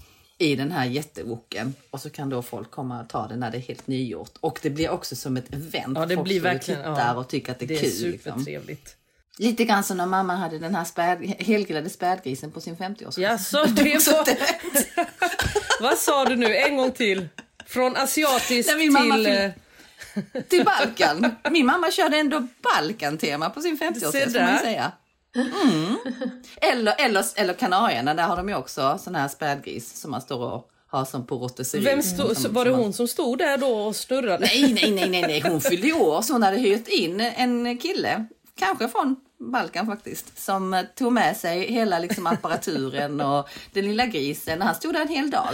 [0.42, 3.56] i den här jättewoken och så kan då folk komma och ta den när det
[3.56, 4.32] är helt nygjort.
[4.40, 5.98] Och det blir också som ett event.
[5.98, 8.10] Ja, det folk blir verkligen, tittar ja, och tycker att det är det kul.
[8.10, 8.32] Liksom.
[8.32, 8.68] Supertrevligt.
[8.68, 8.98] Liksom.
[9.38, 13.20] Lite grann som när mamma hade den här späd, helgrillade spädgrisen på sin 50-årsdag.
[13.20, 13.58] Jaså,
[14.12, 14.26] var...
[15.82, 16.56] Vad sa du nu?
[16.56, 17.28] En gång till.
[17.66, 19.26] Från asiatisk Nej, till...
[19.26, 21.36] Eh, till Balkan.
[21.50, 24.90] Min mamma körde ändå Balkan-tema på sin 50-årsdag.
[25.36, 25.96] Mm.
[26.60, 30.52] Eller, eller, eller Kanarierna, där har de ju också sån här spädgris som man står
[30.52, 31.84] och har som på rotisserie.
[31.84, 34.46] Vem stod, Som- var det hon som stod där då och snurrade?
[34.46, 35.40] Nej, nej, nej, nej, nej.
[35.40, 38.24] hon fyllde år så hon hade hyrt in en kille,
[38.58, 39.16] kanske från
[39.52, 44.62] Balkan faktiskt, som tog med sig hela liksom, apparaturen och den lilla grisen.
[44.62, 45.48] Han stod där en hel dag.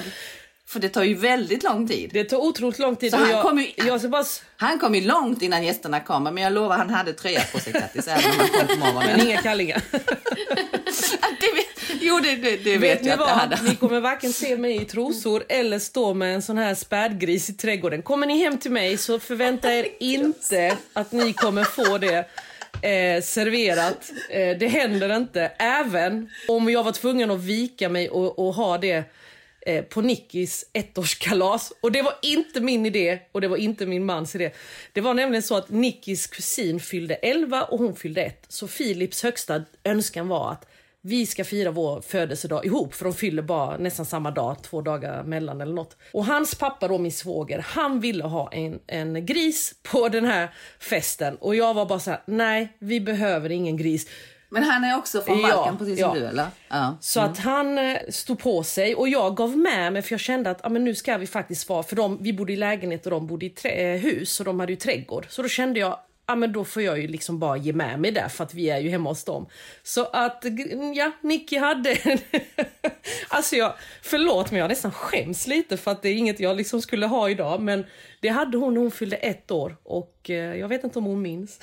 [0.68, 2.10] För det tar ju väldigt lång tid.
[2.12, 3.10] Det tog otroligt lång tid.
[3.10, 4.24] Så han jag, kom ju- jag ska bara...
[4.56, 7.72] Han kom ju långt innan gästerna kom, men jag lovar han hade tröja på sig
[7.72, 9.16] Kattis, även om han kom på morgonen.
[9.16, 9.82] Men inga kallingar.
[11.40, 13.56] det vet, jo, det, det, det vet, Vet jag att det hade.
[13.56, 13.64] vad?
[13.64, 17.52] Ni kommer varken se mig i trosor eller stå med en sån här spädgris i
[17.52, 18.02] trädgården.
[18.02, 22.16] Kommer ni hem till mig så förvänta er inte att ni kommer få det
[22.88, 24.10] eh, serverat.
[24.30, 25.52] Eh, det händer inte.
[25.58, 29.04] Även om jag var tvungen att vika mig och, och ha det
[29.68, 31.72] eh, på Nickis ettårskalas.
[31.80, 34.50] Och det var inte min idé och det var inte min mans idé.
[34.92, 38.44] Det var nämligen så att Nickis kusin fyllde 11 och hon fyllde 1.
[38.48, 40.66] Så Philips högsta önskan var att
[41.00, 45.24] vi ska fira vår födelsedag ihop för de fyller bara nästan samma dag, två dagar
[45.24, 45.96] mellan eller något.
[46.12, 50.54] Och hans pappa då, min svåger, han ville ha en, en gris på den här
[50.80, 54.06] festen och jag var bara så här: nej vi behöver ingen gris.
[54.50, 56.20] Men han är också från Ja, Balkan, precis som ja.
[56.20, 56.46] du, eller?
[56.68, 56.96] Ja.
[57.00, 60.50] Så att han eh, stod på sig och jag gav med mig för jag kände
[60.50, 63.10] att ah, men nu ska vi faktiskt vara, för de, vi bodde i lägenhet och
[63.10, 65.26] de bodde i trä, eh, hus och de hade ju trädgård.
[65.28, 65.98] Så då kände jag
[66.30, 68.70] Ja men då får jag ju liksom bara ge med mig där för att vi
[68.70, 69.46] är ju hemma hos dem.
[69.82, 70.44] Så att
[70.94, 71.96] ja, Nicky hade
[73.28, 76.82] Alltså jag, förlåt men jag nästan skäms lite för att det är inget jag liksom
[76.82, 77.60] skulle ha idag.
[77.60, 77.84] Men
[78.20, 81.22] det hade hon när hon fyllde ett år och eh, jag vet inte om hon
[81.22, 81.60] minns.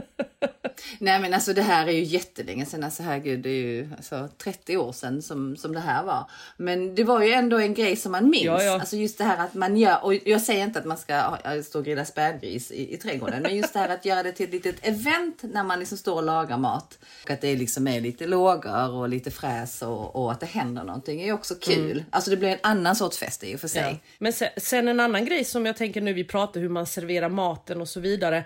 [0.98, 4.28] Nej men alltså det här är ju jättelänge sedan, alltså herregud det är ju alltså,
[4.38, 6.30] 30 år sedan som, som det här var.
[6.56, 8.44] Men det var ju ändå en grej som man minns.
[8.44, 8.80] Ja, ja.
[8.80, 11.78] Alltså just det här att man gör, och jag säger inte att man ska stå
[11.78, 14.52] och grilla spädgris i, i trädgården, men just det här att göra det till ett
[14.52, 16.98] litet event när man liksom står och lagar mat.
[17.24, 20.84] Och att det liksom är lite lågor och lite fräs och, och att det händer
[20.84, 22.04] någonting är ju också kul.
[22.10, 23.82] Alltså det blir en annan sorts fest i och för sig.
[23.82, 23.98] Ja.
[24.18, 27.28] Men sen, sen en annan grej som jag tänker nu vi pratar hur man serverar
[27.28, 28.44] maten och så vidare.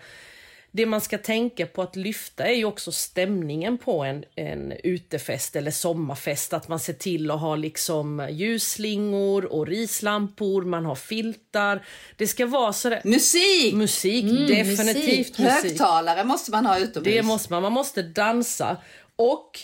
[0.78, 5.56] Det man ska tänka på att lyfta är ju också stämningen på en, en utefest
[5.56, 6.52] eller sommarfest.
[6.52, 11.86] Att man ser till att ha liksom ljusslingor och rislampor, man har filtar.
[12.16, 13.00] Det ska vara sådär...
[13.04, 13.74] Musik!
[13.74, 15.38] Musik, definitivt musik.
[15.38, 17.14] Högtalare måste man ha utomhus.
[17.14, 17.62] Det måste man.
[17.62, 18.76] Man måste dansa.
[19.18, 19.58] Och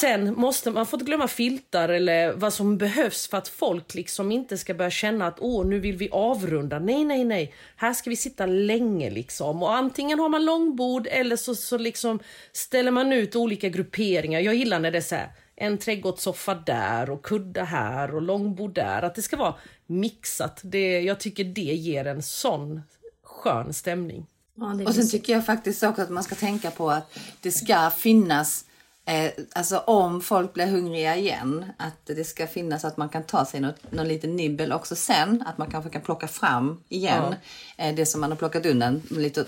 [0.00, 4.32] sen måste man får inte glömma filtar eller vad som behövs för att folk liksom
[4.32, 6.78] inte ska börja känna att åh, nu vill vi avrunda.
[6.78, 7.54] Nej, nej, nej.
[7.76, 9.62] Här ska vi sitta länge liksom.
[9.62, 12.18] Och antingen har man långbord eller så, så liksom
[12.52, 14.40] ställer man ut olika grupperingar.
[14.40, 18.74] Jag gillar när det är så här, en trädgårdssoffa där och kudda här och långbord
[18.74, 19.02] där.
[19.02, 19.54] Att det ska vara
[19.86, 20.60] mixat.
[20.62, 22.82] Det, jag tycker det ger en sån
[23.22, 24.26] skön stämning.
[24.54, 27.90] Ja, Och sen tycker jag faktiskt också att man ska tänka på att det ska
[27.90, 28.64] finnas
[29.08, 33.44] Eh, alltså om folk blir hungriga igen, att det ska finnas att man kan ta
[33.44, 35.44] sig något, någon liten nibbel också sen.
[35.46, 37.34] Att man kanske kan plocka fram igen
[37.76, 39.44] eh, det som man har plockat undan lite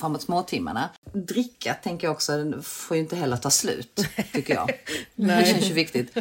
[0.00, 0.88] framåt småtimmarna.
[1.12, 4.70] Dricka tänker jag också får ju inte heller ta slut, tycker jag.
[5.14, 6.16] det känns ju viktigt.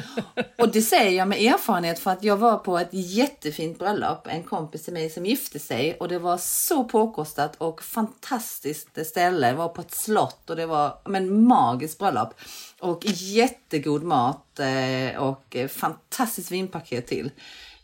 [0.57, 4.27] Och det säger jag med erfarenhet för att jag var på ett jättefint bröllop.
[4.27, 9.47] En kompis till mig som gifte sig och det var så påkostat och fantastiskt ställe.
[9.47, 12.33] Det var på ett slott och det var men, magiskt bröllop.
[12.79, 17.31] Och jättegod mat eh, och fantastiskt vinpaket till.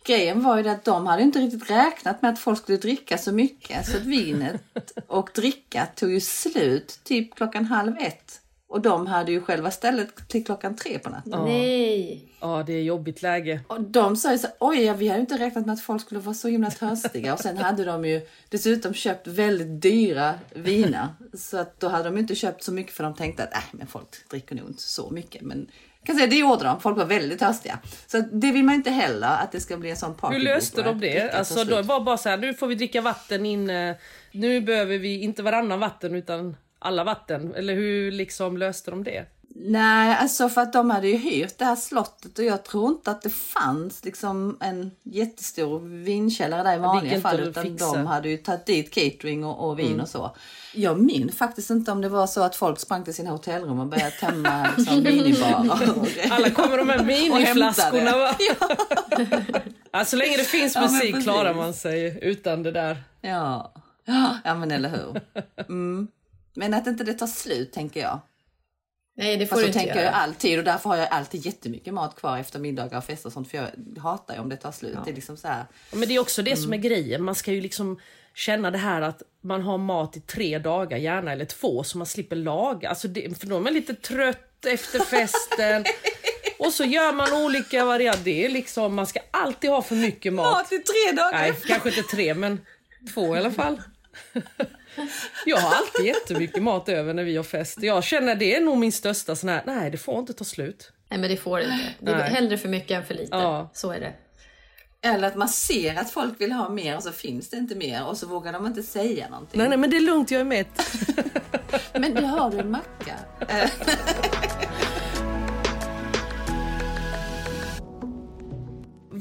[0.06, 3.32] Grejen var ju att de hade inte riktigt räknat med att folk skulle dricka så
[3.32, 3.88] mycket.
[3.88, 4.62] Så att vinet
[5.08, 8.42] och dricka tog ju slut typ klockan halv ett.
[8.72, 11.46] Och de hade ju själva stället till klockan tre på natten.
[11.46, 12.26] Nej!
[12.40, 13.62] Ja, det är jobbigt läge.
[13.68, 16.20] Och de sa ju så oj ja, vi hade inte räknat med att folk skulle
[16.20, 17.34] vara så himla törstiga.
[17.34, 21.08] Och sen hade de ju dessutom köpt väldigt dyra viner.
[21.34, 23.88] Så att då hade de inte köpt så mycket för de tänkte att äh, men
[23.88, 25.42] folk dricker nog inte så mycket.
[25.42, 25.68] Men
[26.06, 26.80] kan säga, det gjorde de.
[26.80, 27.80] Folk var väldigt törstiga.
[28.08, 30.38] Så det vill man inte heller att det ska bli en sån party.
[30.38, 31.32] Hur löste de det?
[31.32, 33.98] Alltså då var bara så här, nu får vi dricka vatten inne.
[34.32, 37.56] Nu behöver vi inte varannan vatten utan alla vatten.
[37.56, 39.26] Eller hur liksom löste de det?
[39.56, 43.12] Nej, alltså för att de hade ju hyrt det här slottet och jag tror inte
[43.12, 47.94] att det fanns liksom en jättestor vinkällare där i vanliga fall utan fixa.
[47.94, 50.00] de hade ju tagit dit catering och, och vin mm.
[50.00, 50.36] och så.
[50.74, 53.88] Jag minns faktiskt inte om det var så att folk sprang till sina hotellrum och
[53.88, 56.32] började tömma liksom, minibarer.
[56.32, 58.36] Alla kommer de här miniflaskorna va?
[58.60, 58.70] Ja.
[59.92, 63.04] ja, så länge det finns musik ja, klarar man sig utan det där.
[63.22, 63.74] Ja,
[64.44, 65.22] ja men eller hur.
[65.70, 66.08] Mm.
[66.54, 68.20] Men att inte det tar slut tänker jag.
[69.18, 70.06] Nej, det får Fast du inte tänker göra.
[70.06, 73.34] jag alltid och därför har jag alltid jättemycket mat kvar efter middagar och fester och
[73.34, 73.68] sånt för jag
[74.02, 74.92] hatar ju om det tar slut.
[74.96, 75.02] Ja.
[75.06, 75.66] Det är liksom så här.
[75.92, 76.64] Men det är också det mm.
[76.64, 77.24] som är grejen.
[77.24, 78.00] Man ska ju liksom
[78.34, 82.08] känna det här att man har mat i tre dagar, gärna eller två, så man
[82.08, 82.90] slipper laga.
[82.90, 85.86] Alltså det, för då är man lite trött efter festen.
[86.60, 88.24] Och så gör man olika varianter.
[88.24, 90.54] Det är liksom, man ska alltid ha för mycket mat.
[90.54, 91.32] Mat i tre dagar?
[91.32, 92.60] Nej, kanske inte tre, men
[93.14, 93.82] två i alla fall.
[95.46, 97.82] Jag har alltid jättemycket mat över när vi har fest.
[97.82, 100.92] Jag känner det är nog min största sån här, nej det får inte ta slut.
[101.10, 101.94] Nej men det får det inte.
[102.00, 102.30] Det är nej.
[102.30, 103.38] hellre för mycket än för lite.
[103.38, 103.70] Ja.
[103.74, 104.14] Så är det.
[105.04, 108.06] Eller att man ser att folk vill ha mer och så finns det inte mer
[108.06, 109.60] och så vågar de inte säga någonting.
[109.60, 110.82] Nej, nej men det är lugnt, jag är mätt.
[111.94, 113.16] men du har du en macka?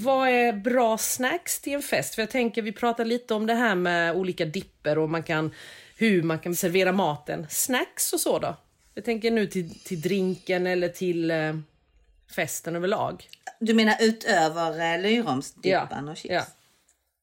[0.02, 2.14] Vad är bra snacks till en fest?
[2.14, 5.54] För jag tänker, vi pratar lite om det här med olika dipper och man kan,
[5.96, 7.46] hur man kan servera maten.
[7.50, 8.56] Snacks och så då?
[8.94, 11.56] Jag tänker nu till, till drinken eller till eh,
[12.34, 13.28] festen överlag.
[13.60, 16.10] Du menar utöver eh, lyromsdippan ja.
[16.10, 16.34] och chips?
[16.34, 16.42] Ja.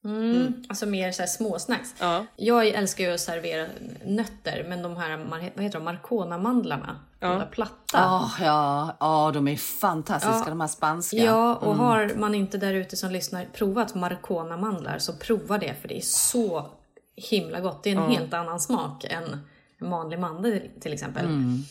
[0.08, 0.63] Mm, mm.
[0.70, 1.96] Alltså mer så här småsnacks.
[2.00, 2.26] Ja.
[2.36, 3.67] Jag älskar ju att servera
[4.06, 7.00] nötter, men de här vad heter de, Marcona-mandlarna.
[7.20, 7.28] Ja.
[7.28, 8.08] De där platta.
[8.08, 10.50] Oh, ja, oh, de är fantastiska ja.
[10.50, 11.17] de här spanska.
[11.17, 11.80] Ja, och mm.
[11.80, 16.02] har man inte där ute som lyssnar provat Marcona-mandlar så prova det för det är
[16.02, 16.70] så
[17.15, 17.84] himla gott.
[17.84, 18.20] Det är en ja.
[18.20, 19.39] helt annan smak än
[19.82, 21.26] en vanlig mandel till exempel.
[21.26, 21.63] Mm.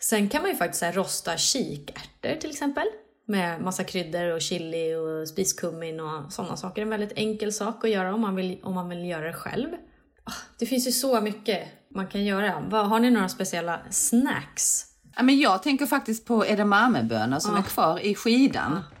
[0.00, 2.86] Sen kan man ju faktiskt här, rosta kikärtor till exempel
[3.26, 6.82] med massa kryddor och chili och spiskummin och sådana saker.
[6.82, 9.68] En väldigt enkel sak att göra om man vill, om man vill göra det själv.
[10.24, 12.52] Ah, det finns ju så mycket man kan göra.
[12.70, 14.84] Har ni några speciella snacks?
[15.16, 17.58] Ja, men jag tänker faktiskt på edamamebönor som ah.
[17.58, 18.72] är kvar i skidan.
[18.72, 18.95] Ah.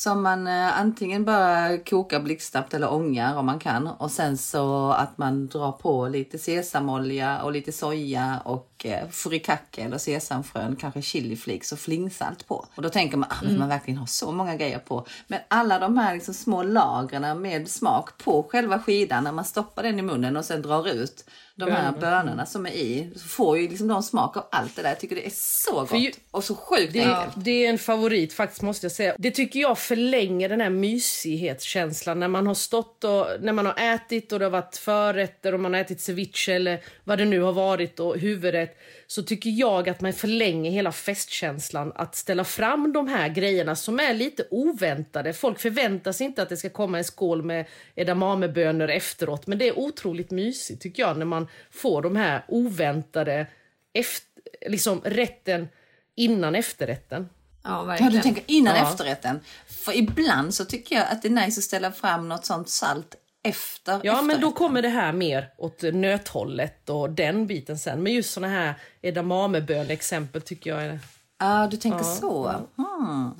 [0.00, 3.86] Som man eh, antingen bara kokar blixtsnabbt eller ångar om man kan.
[3.86, 9.82] Och sen så att man drar på lite sesamolja och lite soja och eh, furikake
[9.82, 12.66] eller sesamfrön, kanske chiliflakes och flingsalt på.
[12.74, 13.58] Och då tänker man, ah, mm.
[13.58, 15.06] man verkligen har så många grejer på.
[15.26, 19.82] Men alla de här liksom små lagren med smak på själva skidan när man stoppar
[19.82, 23.58] den i munnen och sen drar ut de här bönorna som är i, så får
[23.58, 24.88] ju liksom de smak av allt det där.
[24.88, 27.44] Jag tycker det är så gott ju, och så sjukt det, enkelt.
[27.44, 29.14] Det är en favorit faktiskt måste jag säga.
[29.18, 33.74] Det tycker jag förlänger den här mysighetskänslan när man har stått och när man har
[33.78, 37.40] ätit och det har varit förrätter och man har ätit ceviche eller vad det nu
[37.40, 38.78] har varit och huvudrätt
[39.10, 44.00] så tycker jag att man förlänger hela festkänslan att ställa fram de här grejerna som
[44.00, 45.32] är lite oväntade.
[45.32, 49.68] Folk förväntar sig inte att det ska komma en skål med edamamebönor efteråt men det
[49.68, 53.46] är otroligt mysigt tycker jag när man får de här oväntade
[53.92, 55.68] efter, liksom rätten
[56.16, 57.28] innan efterrätten.
[57.62, 58.12] Ja, verkligen.
[58.12, 58.90] Ja, du tänker innan ja.
[58.90, 59.40] efterrätten.
[59.66, 63.14] För ibland så tycker jag att det är nice att ställa fram något sånt salt
[63.42, 64.00] efter.
[64.04, 68.02] Ja, men då kommer det här mer åt nöthållet och den biten sen.
[68.02, 70.98] Men just såna här edamamebön exempel tycker jag är...
[71.38, 72.04] Ja, ah, du tänker ja.
[72.04, 72.54] så.
[72.76, 73.30] Hmm.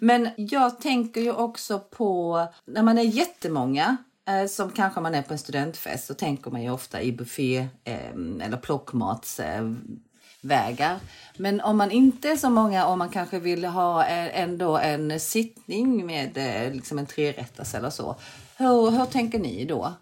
[0.00, 3.96] Men jag tänker ju också på när man är jättemånga
[4.28, 7.68] eh, som kanske man är på en studentfest så tänker man ju ofta i buffé
[7.84, 10.92] eh, eller plockmatsvägar.
[10.92, 10.98] Eh,
[11.36, 15.20] Men om man inte är så många och man kanske vill ha eh, ändå en
[15.20, 18.16] sittning med eh, liksom en trerätters eller så
[18.58, 19.94] hur, hur tänker ni då?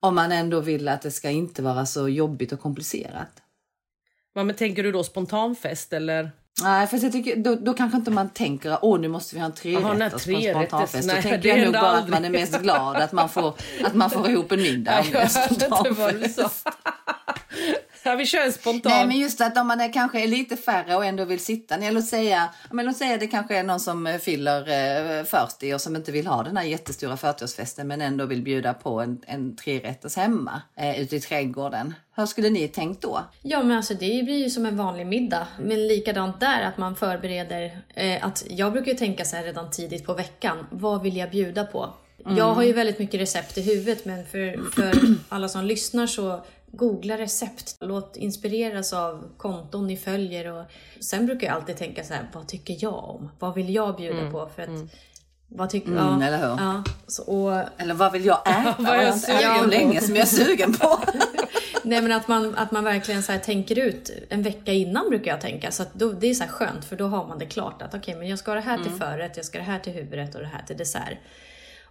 [0.00, 3.42] Om man ändå vill att det ska inte vara så jobbigt och komplicerat.
[4.34, 6.30] Ja, men tänker du då spontanfest eller?
[6.62, 9.46] Nej, för jag tycker, då, då kanske inte man tänker åh nu måste vi ha
[9.46, 11.08] en trerätters på en spontanfest.
[11.08, 12.04] Då tänker jag nog bara aldrig.
[12.04, 15.04] att man är mest glad att man får, att man får ihop en middag.
[15.12, 16.50] Nej, jag inte vad du sa.
[18.04, 18.92] Ja, vi kör en spontan.
[18.92, 21.76] Nej, men just att om man är, kanske är lite färre och ändå vill sitta
[21.76, 21.92] ner.
[21.92, 24.60] Låt säga, men låt säga det kanske är någon som fyller
[25.18, 28.74] eh, 40 och som inte vill ha den här jättestora 40-årsfesten men ändå vill bjuda
[28.74, 31.94] på en, en trerätters hemma eh, ute i trädgården.
[32.16, 33.20] Hur skulle ni tänkt då?
[33.42, 35.46] Ja, men alltså det blir ju som en vanlig middag.
[35.58, 37.78] Men likadant där, att man förbereder.
[37.94, 40.66] Eh, att jag brukar ju tänka så här redan tidigt på veckan.
[40.70, 41.94] Vad vill jag bjuda på?
[42.24, 42.36] Mm.
[42.36, 44.92] Jag har ju väldigt mycket recept i huvudet men för, för
[45.28, 47.76] alla som lyssnar så googla recept.
[47.80, 50.52] Låt inspireras av konton ni följer.
[50.52, 50.64] Och
[51.00, 53.30] sen brukar jag alltid tänka så här, vad tycker jag om?
[53.38, 54.50] Vad vill jag bjuda på?
[54.56, 54.68] För att,
[55.48, 56.46] vad tycker Mm, ja, eller hur?
[56.64, 58.74] Ja, så, och, Eller vad vill jag äta?
[58.78, 60.98] Vad är jag jag inte ätit på länge som jag är sugen på.
[61.84, 65.30] nej men att man, att man verkligen så här tänker ut en vecka innan brukar
[65.30, 65.70] jag tänka.
[65.70, 67.94] Så att då, det är så här skönt för då har man det klart att
[67.94, 68.88] okej men jag ska ha det här Mm.
[68.88, 71.18] till förrätt, jag ska ha det här till huvudrätt och det här till dessert.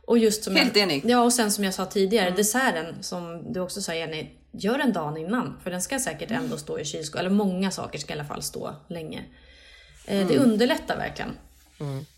[0.06, 1.02] Och just som Helt jag, enig.
[1.06, 2.38] Ja och sen som jag sa tidigare, Mm.
[2.38, 5.58] desserten som du också sa Jenny, gör en dag innan.
[5.64, 8.42] För den ska säkert ändå stå i kylskåpet, eller många saker ska i alla fall
[8.42, 9.24] stå länge.
[10.06, 10.50] Eh, Det Mm.
[10.52, 11.32] underlättar verkligen.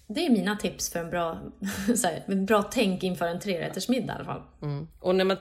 [0.07, 1.37] Det är mina tips för en bra,
[1.95, 4.41] så här, en bra tänk inför en trerättersmiddag i alla fall.
[4.99, 5.37] Och när man,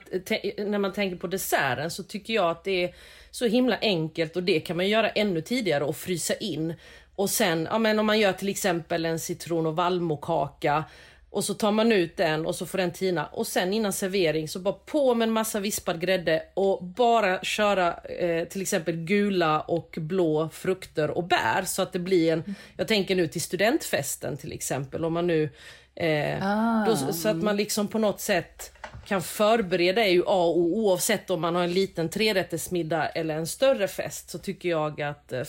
[0.57, 2.95] när man tänker på desserten så tycker jag att det är
[3.31, 6.73] så himla enkelt och det kan man göra ännu tidigare och frysa in.
[7.15, 10.83] Och sen ja, men om man gör till exempel en citron och vallmokaka
[11.31, 13.25] och så tar man ut den och så får den tina.
[13.25, 17.93] Och sen innan servering så bara på med en massa vispad grädde och bara köra
[17.93, 22.87] eh, till exempel gula och blå frukter och bär så att det blir en, jag
[22.87, 25.05] tänker nu till studentfesten till exempel.
[25.05, 25.49] Om man nu
[25.95, 28.71] Eh, då, så att man liksom på något sätt
[29.05, 30.85] kan förbereda är ju A och O.
[30.85, 35.31] Oavsett om man har en liten trerättersmiddag eller en större fest så tycker jag att
[35.31, 35.43] eh,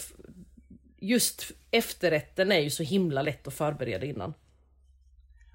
[1.01, 4.35] just efterrätten är ju så himla lätt att förbereda innan.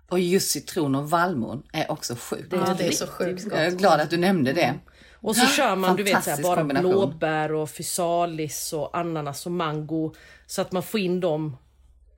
[0.09, 2.53] Och just citron och vallmon är också sjukt.
[2.53, 3.79] Ja, det är så sjukt Jag är gott.
[3.79, 4.73] glad att du nämnde det.
[5.21, 9.51] Och så kör man du vet så här, bara blåbär och fysalis och ananas och
[9.51, 10.13] mango
[10.45, 11.57] så att man får in dem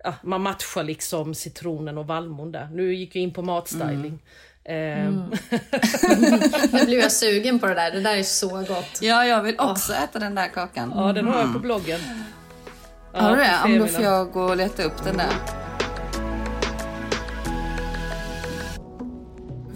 [0.04, 2.70] Ja, man matchar liksom citronen och vallmon där.
[2.72, 4.24] Nu gick jag in på matstyling.
[4.64, 4.74] Eh,
[6.72, 9.00] Nu blev jag sugen på det där, det där är så gott.
[9.02, 10.94] Ja, jag vill också äta den där kakan.
[10.96, 12.00] Ja, den har jag på bloggen.
[13.14, 13.80] Ja, Har du det?
[13.80, 15.59] då får jag gå och leta upp den där.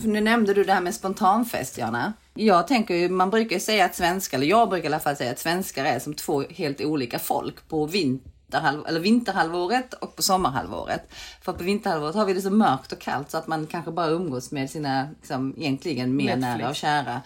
[0.03, 2.13] Nu nämnde du det här med spontanfest, Jana.
[2.33, 5.15] Jag tänker ju, man brukar ju säga att svenskar, eller jag brukar i alla fall
[5.15, 10.21] säga att svenskar är som två helt olika folk på vinterhalv, eller vinterhalvåret och på
[10.21, 11.11] sommarhalvåret.
[11.41, 14.07] För på vinterhalvåret har vi det så mörkt och kallt så att man kanske bara
[14.07, 16.59] umgås med sina, liksom, egentligen mer Netflix.
[16.59, 17.21] nära och kära.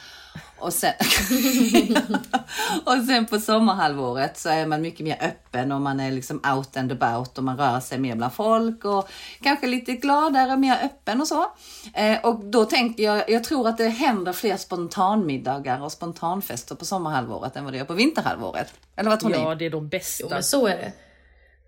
[0.58, 0.94] Och sen,
[2.86, 6.78] och sen på sommarhalvåret så är man mycket mer öppen och man är liksom out
[6.78, 9.10] and about och man rör sig mer bland folk och
[9.42, 11.46] kanske lite gladare, mer öppen och så.
[11.94, 16.86] Eh, och då tänker jag, jag tror att det händer fler spontanmiddagar och spontanfester på
[16.86, 18.74] sommarhalvåret än vad det gör på vinterhalvåret.
[18.96, 19.38] Eller vad tror ni?
[19.38, 20.24] Ja, det är de bästa.
[20.24, 20.92] Jo men så är det.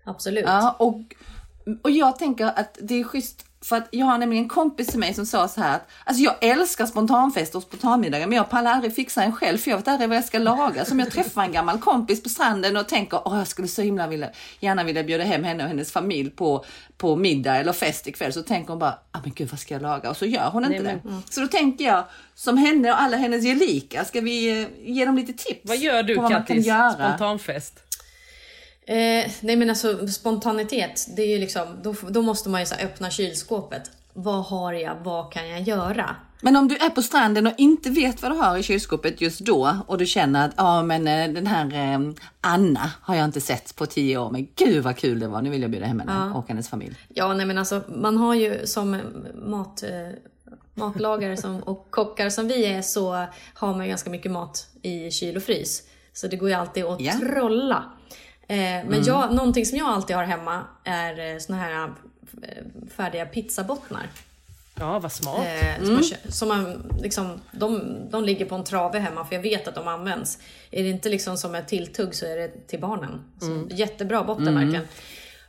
[0.04, 0.44] Absolut.
[0.46, 1.00] Ja, och,
[1.82, 4.98] och jag tänker att det är schysst för att jag har nämligen en kompis till
[4.98, 8.72] mig som sa så här att alltså jag älskar spontanfester och spontanmiddagar men jag pallar
[8.72, 10.84] aldrig fixa en själv för jag vet aldrig vad jag ska laga.
[10.84, 13.82] Så om jag träffar en gammal kompis på stranden och tänker åh jag skulle så
[13.82, 14.30] himla vilja,
[14.60, 16.64] gärna vilja bjuda hem henne och hennes familj på,
[16.96, 19.82] på middag eller fest ikväll så tänker hon bara ah, men gud vad ska jag
[19.82, 21.10] laga och så gör hon inte Nej, det.
[21.30, 22.04] Så då tänker jag
[22.34, 26.02] som henne och alla hennes gelika ska vi eh, ge dem lite tips Vad gör
[26.02, 26.66] du på vad Kattis?
[26.94, 27.89] Spontanfest?
[28.86, 32.74] Eh, nej men alltså spontanitet, det är ju liksom, då, då måste man ju så
[32.74, 33.90] öppna kylskåpet.
[34.12, 34.96] Vad har jag?
[35.04, 36.16] Vad kan jag göra?
[36.42, 39.40] Men om du är på stranden och inte vet vad du har i kylskåpet just
[39.40, 42.00] då och du känner att ja men eh, den här eh,
[42.40, 45.50] Anna har jag inte sett på tio år men gud vad kul det var, nu
[45.50, 46.94] vill jag bjuda hem henne och hennes familj.
[47.08, 49.00] Ja, nej men alltså man har ju som
[49.46, 49.88] mat, eh,
[50.74, 55.36] matlagare som, och kockar som vi är så har man ganska mycket mat i kyl
[55.36, 55.82] och frys.
[56.12, 57.12] Så det går ju alltid att Ja.
[57.20, 57.84] trolla.
[58.50, 61.84] Eh, men jag, någonting som jag alltid har hemma är eh, såna här
[62.42, 62.64] eh,
[62.96, 64.06] färdiga pizzabottnar.
[64.78, 65.46] Ja, vad smart.
[65.46, 69.34] Eh, som man, kö- som man, liksom, de, de ligger på en trave hemma för
[69.34, 70.38] jag vet att de används.
[70.70, 73.20] Är det inte liksom som ett tilltugg så är det till barnen.
[73.40, 74.88] Så Jättebra botten verkligen.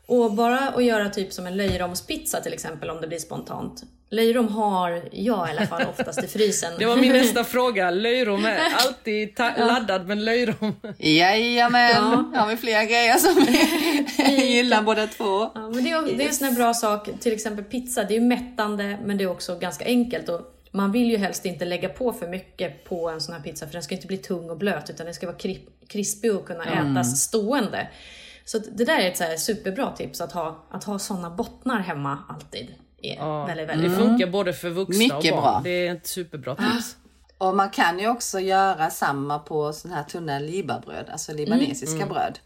[0.06, 3.84] Och bara att göra typ som en löjromspizza till exempel om det blir spontant.
[4.14, 6.74] Löjrom har jag i alla fall oftast i frysen.
[6.80, 7.92] Det var min nästa fråga.
[7.92, 10.76] Löjrom är alltid ta- laddad med löjrom.
[10.98, 15.52] Jajamän, har vi flera grejer som vi gillar båda två.
[15.56, 18.14] Ja, men det, är, det är en sån här bra sak, till exempel pizza, det
[18.14, 20.30] är ju mättande men det är också ganska enkelt.
[20.30, 20.42] Och
[20.72, 23.74] man vill ju helst inte lägga på för mycket på en sån här pizza för
[23.74, 26.64] den ska inte bli tung och blöt utan den ska vara kri- krispig och kunna
[26.64, 27.88] ätas stående.
[28.46, 31.80] Så det där är ett så här superbra tips att ha, att ha såna bottnar
[31.80, 32.68] hemma alltid.
[33.04, 34.06] Är väldigt, väldigt Det bra.
[34.08, 35.54] funkar både för vuxna Mycket och barn.
[35.54, 35.62] bra.
[35.64, 36.96] Det är ett superbra tips.
[37.38, 42.40] Och man kan ju också göra samma på sådana här tunna libabröd, alltså libanesiska bröd.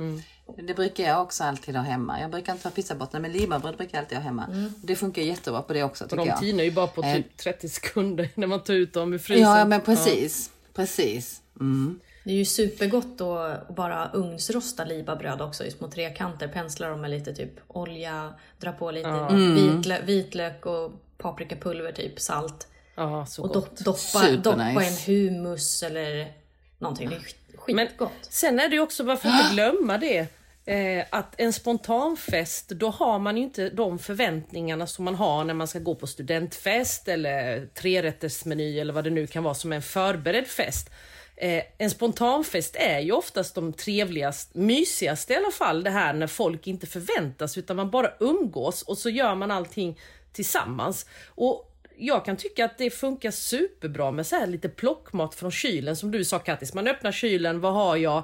[0.67, 2.21] Det brukar jag också alltid ha hemma.
[2.21, 4.69] Jag brukar inte ha pizzabottnar men libabröd brukar jag alltid ha hemma.
[4.83, 6.39] Det funkar jättebra på det också Och tycker de jag.
[6.39, 7.15] tinar ju bara på Eh.
[7.15, 9.43] typ 30 sekunder när man tar ut dem ur frysen.
[9.51, 11.41] Ja men precis, precis.
[11.59, 11.99] Mm.
[12.25, 16.47] Det är ju supergott att bara ugnsrosta libabröd också i små trekanter.
[16.47, 22.67] Pensla dem med lite typ olja, dra på lite vitlö- vitlök och paprikapulver, typ salt.
[22.95, 23.79] Ja, så Och gott.
[23.79, 26.31] do- doppa, doppa en hummus eller
[26.79, 27.09] någonting.
[27.09, 28.11] Det är Men skitgott.
[28.21, 30.27] sen är det ju också, varför inte glömma det,
[30.65, 35.53] eh, att en spontanfest, då har man ju inte de förväntningarna som man har när
[35.53, 39.81] man ska gå på studentfest eller trerättersmeny eller vad det nu kan vara som en
[39.81, 40.89] förberedd fest.
[41.37, 46.27] Eh, en spontanfest är ju oftast de trevligaste, mysigaste i alla fall, det här när
[46.27, 49.99] folk inte förväntas utan man bara umgås och så gör man allting
[50.33, 51.05] tillsammans.
[51.27, 55.95] Och jag kan tycka att det funkar superbra med så här lite plockmat från kylen
[55.95, 56.73] som du sa Kattis.
[56.73, 58.23] Man öppnar kylen, vad har jag?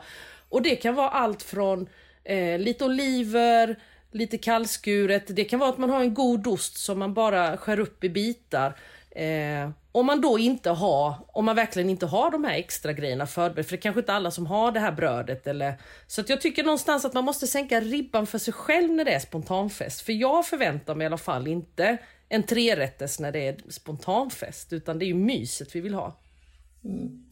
[0.50, 1.90] Och det kan vara allt från
[2.24, 3.80] eh, lite oliver,
[4.12, 5.36] lite kallskuret.
[5.36, 8.10] Det kan vara att man har en god ost som man bara skär upp i
[8.10, 8.78] bitar.
[9.12, 13.28] Eh, om man då inte har, om man verkligen inte har de här extra grejerna
[13.28, 16.30] förberedda, för det är kanske inte alla som har det här brödet eller så att
[16.30, 20.02] jag tycker någonstans att man måste sänka ribban för sig själv när det är spontanfest.
[20.02, 21.98] För jag förväntar mig i alla fall inte
[22.30, 26.18] en trerätters när det är spontanfest, utan det är ju myset vi vill ha.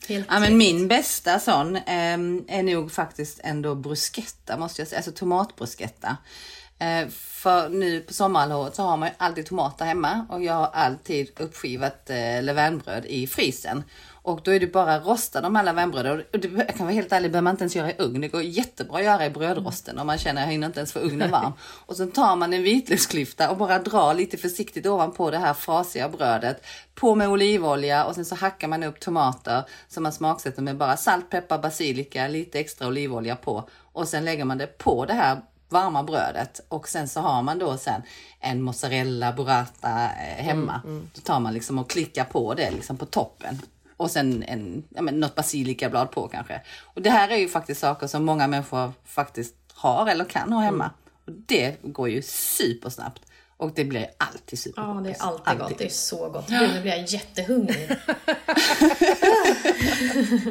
[0.07, 4.97] Helt Ja, men min bästa sån ehm, är nog faktiskt ändå bruschetta måste jag säga,
[4.99, 6.17] alltså tomatbruschetta.
[6.79, 10.69] Eh, för nu på sommarhalvåret så har man ju alltid tomater hemma och jag har
[10.73, 13.83] alltid uppskivat eh, levainbröd i frysen.
[14.21, 16.23] Och då är det bara att rosta de här levainbröden.
[16.33, 18.21] Och det, jag kan vara helt ärlig, behöver man inte ens göra i ugn.
[18.21, 20.93] Det går jättebra att göra i brödrosten om man känner att jag hinner inte ens
[20.93, 21.53] få ugnen varm.
[21.85, 26.09] Och så tar man en vitlöksklyfta och bara drar lite försiktigt ovanpå det här frasiga
[26.09, 26.65] brödet.
[26.95, 30.97] På med olivolja och sen så hackar man upp tomater som man smaksätter med bara
[30.97, 33.69] salt, peppar, basilika, lite extra olivolja på.
[33.91, 37.59] Och sen lägger man det på det här varma brödet och sen så har man
[37.59, 38.01] då sen
[38.39, 40.81] en mozzarella burrata eh, hemma.
[41.15, 43.61] Då tar man liksom och klickar på det liksom på toppen.
[43.97, 46.61] Och sen en, ja, men något basilikablad på kanske.
[46.83, 50.61] Och det här är ju faktiskt saker som många människor faktiskt har eller kan ha
[50.61, 50.91] hemma.
[51.25, 53.21] Och det går ju supersnabbt.
[53.57, 54.95] Och det blir alltid supergott.
[54.95, 55.77] Ja, det är alltid, gott.
[55.77, 56.47] Det är så gott.
[56.49, 57.89] Gud, nu blir jag jättehungrig.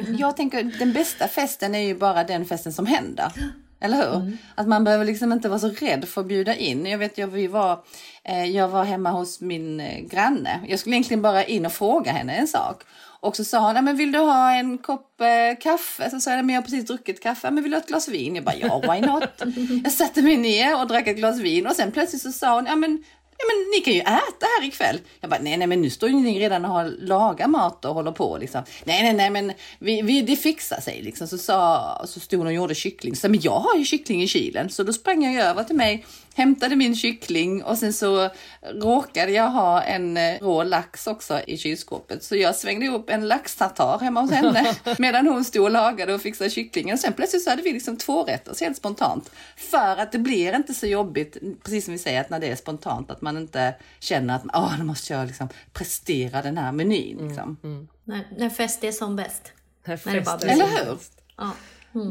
[0.19, 3.31] Jag tänker den bästa festen är ju bara den festen som händer.
[3.81, 4.15] Eller hur?
[4.15, 4.37] Mm.
[4.55, 6.85] Att man behöver liksom inte vara så rädd för att bjuda in.
[6.85, 7.79] Jag vet, jag, vi var,
[8.23, 10.59] eh, jag var hemma hos min eh, granne.
[10.67, 12.83] Jag skulle egentligen bara in och fråga henne en sak.
[13.21, 16.09] Och så sa hon, "Ja, men vill du ha en kopp eh, kaffe?
[16.09, 17.47] Så sa jag, men jag har precis druckit kaffe.
[17.47, 18.35] "Ja, Men vill du ha ett glas vin?
[18.35, 19.23] Jag bara, ja why not?
[19.83, 22.65] jag satte mig ner och drack ett glas vin och sen plötsligt så sa hon,
[22.65, 23.03] ja men
[23.41, 24.99] Ja men ni kan ju äta här ikväll.
[25.21, 27.93] Jag bara, nej nej men nu står ju ni redan och har lagat mat och
[27.93, 28.63] håller på liksom.
[28.83, 31.27] Nej nej nej men vi, vi, det fixar sig liksom.
[31.27, 33.15] Så, sa, så stod hon och gjorde kyckling.
[33.15, 34.69] Så men jag har ju kyckling i kylen.
[34.69, 36.05] Så då sprang jag över till mig,
[36.39, 38.29] hämtade min kyckling och sen så
[38.73, 42.23] råkade jag ha en eh, rå lax också i kylskåpet.
[42.23, 46.21] Så jag svängde ihop en laxtartar hemma hos henne medan hon stod och lagade och
[46.21, 46.93] fixade kycklingen.
[46.93, 49.31] Och sen plötsligt så hade vi liksom två rätter helt spontant.
[49.55, 52.55] För att det blir inte så jobbigt, precis som vi säger, att när det är
[52.55, 57.27] spontant, att man inte känner att åh, nu måste jag liksom prestera den här menyn.
[57.27, 57.57] Liksom.
[58.03, 59.51] när, när fest är som bäst.
[59.85, 60.97] När det bara blir Eller hur?
[61.37, 61.51] Ja,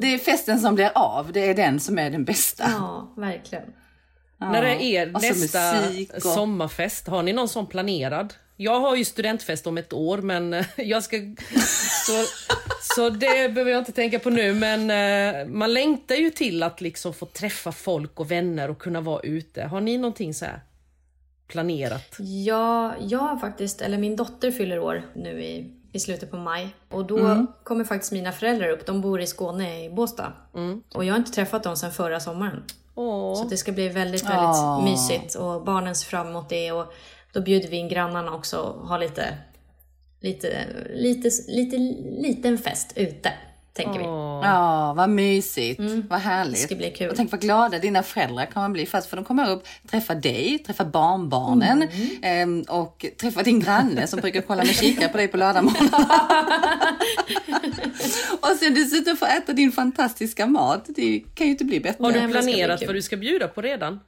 [0.01, 2.65] Det är festen som blir av, det är den som är den bästa.
[2.71, 3.65] ja verkligen.
[4.41, 5.73] När det är er Och så nästa
[6.17, 8.35] och- sommarfest, har ni någon sån planerad?
[8.57, 11.17] Jag har ju studentfest om ett år men eh, jag ska...
[12.07, 12.25] Så,
[12.97, 16.81] så det behöver jag inte tänka på nu men eh, man längtar ju till att
[16.81, 19.63] liksom få träffa folk och vänner och kunna vara ute.
[19.63, 20.47] Har ni någonting så
[21.49, 22.17] planerat?
[22.19, 26.69] Ja, jag har faktiskt, eller min dotter fyller år nu i, i slutet på maj.
[26.89, 28.87] Och då kommer faktiskt mina föräldrar upp.
[28.87, 30.33] De bor i Skåne, i Båstad.
[30.95, 32.63] Och jag har inte träffat dem sedan förra sommaren.
[32.99, 33.35] Åh.
[33.35, 34.85] Så det ska bli väldigt, väldigt Åh.
[34.85, 35.35] mysigt.
[35.35, 36.73] Och barnen ser fram emot det.
[36.73, 36.93] Och
[37.33, 39.39] då bjuder vi in grannarna också och har lite,
[40.21, 41.77] lite, lite, lite,
[42.23, 43.33] liten fest ute.
[43.79, 44.05] Tänker vi.
[44.05, 45.81] Ja, vad mysigt.
[46.09, 46.45] Vad härligt.
[46.47, 46.53] Mm.
[46.53, 47.11] Det ska bli kul.
[47.11, 50.59] Och tänk vad glada dina föräldrar kommer bli först för de kommer upp, träffa dig,
[50.67, 52.09] träffa barnbarnen Mm.
[52.23, 55.89] ehm, och träffa din granne som brukar kolla med kikare på dig på lördagmorgon.
[58.41, 60.85] och sen dessutom få äta din fantastiska mat.
[60.89, 62.05] Det kan ju inte bli bättre.
[62.05, 64.01] Har du planerat vad du ska bjuda på redan?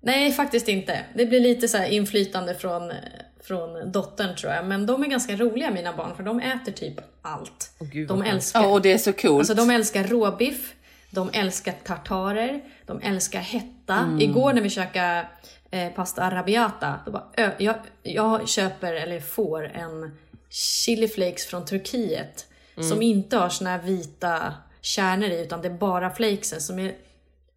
[0.00, 1.04] Nej, faktiskt inte.
[1.14, 2.92] Det blir lite så här inflytande från,
[3.40, 4.66] från dottern tror jag.
[4.66, 7.70] Men de är ganska roliga mina barn för de äter typ allt.
[7.80, 9.38] Åh, gud, de älskar, Ja, och det är så coolt.
[9.38, 10.74] alltså, de älskar råbiff,
[11.10, 13.94] de älskar tartarer, de älskar hetta.
[13.94, 14.20] Mm.
[14.20, 15.26] Igår när vi käkade
[15.70, 20.18] eh, pasta arrabbiata, då bara, ö, jag, jag köper eller får en
[20.50, 22.44] chili flakes från Turkiet
[22.76, 22.88] Mm.
[22.90, 26.94] som inte har såna här vita kärnor i utan det är bara flakesen som är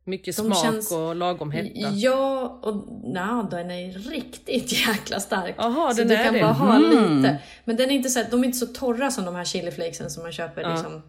[0.04, 1.89] Mycket De smak känns- och lagom hetta?
[1.93, 5.56] Ja, och na, den är riktigt jäkla stark.
[5.58, 6.41] Jaha, så den du är kan det.
[6.41, 7.38] bara ha lite.
[7.66, 10.24] Men den är inte så, de är inte så torra som de här chiliflakesen som
[10.24, 11.02] man köper liksom,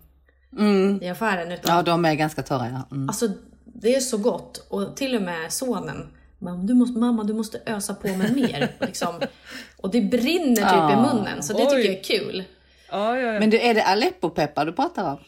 [1.02, 1.52] i affären.
[1.52, 2.68] Utan, Ja, de är ganska torra.
[2.72, 2.96] Ja.
[2.96, 3.08] Mm.
[3.08, 3.28] Alltså,
[3.64, 4.66] det är så gott.
[4.68, 6.08] Och till och med sonen.
[6.38, 8.68] Mamma du måste, mamma, du måste ösa på med mer.
[8.80, 9.20] liksom.
[9.76, 11.86] Och det brinner typ i munnen, så det tycker Oj.
[11.86, 12.44] jag är kul.
[12.90, 13.40] Ja, ja, ja.
[13.40, 15.18] Men du, är det Aleppo-peppar du pratar om?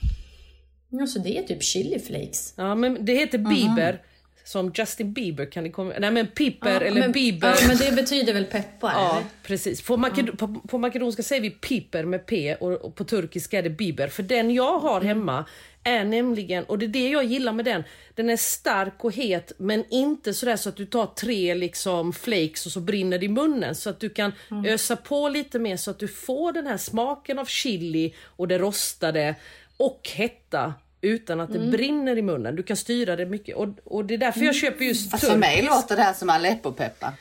[0.99, 2.55] Ja, så det är typ chili flakes.
[2.57, 4.03] ja, men det heter Bieber.
[4.47, 5.93] Som Justin Bieber kan det komma...
[5.99, 7.49] Nej men Piper eller men, Bieber.
[7.49, 8.93] Ja, men det betyder väl peppar?
[8.93, 9.27] Ja, eller?
[9.43, 9.83] precis.
[9.83, 13.63] På, maked på, på makedonska säger vi piper med p och, och på turkiska är
[13.63, 14.09] det biber.
[14.09, 15.45] För den jag har hemma
[15.85, 17.85] är nämligen, och det är det jag gillar med den,
[18.15, 22.67] den är stark och het men inte sådär så att du tar tre liksom flakes
[22.67, 23.75] och så brinner det i munnen.
[23.75, 24.33] Så att du kan
[24.67, 28.59] ösa på lite mer så att du får den här smaken av chili och det
[28.59, 29.35] rostade
[29.77, 30.75] och hetta
[31.05, 32.57] utan att det brinner i munnen.
[32.57, 35.37] Du kan styra det mycket och, och det är därför jag köper just Fast för
[35.37, 35.75] mig turkisk.
[35.75, 37.13] låter det här som Aleppo-peppar.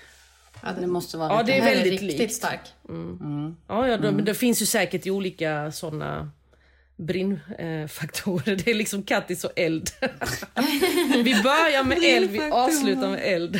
[0.79, 2.33] det måste vara Ja, det är väldigt riktigt likt.
[2.33, 2.59] stark.
[3.67, 6.31] Ja, ja det, det finns ju säkert i olika såna
[6.97, 8.55] brinnfaktorer.
[8.65, 9.89] Det är liksom kattis och eld.
[11.23, 13.59] vi börjar med eld, vi avslutar med eld.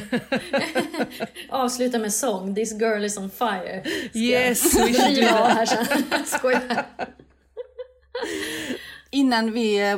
[1.50, 2.56] Avsluta med sång.
[2.56, 3.84] This girl is on fire.
[4.14, 5.56] yes, we should do Driva av that.
[5.58, 6.26] här sen.
[6.26, 6.86] Skojar.
[9.14, 9.98] Innan vi eh,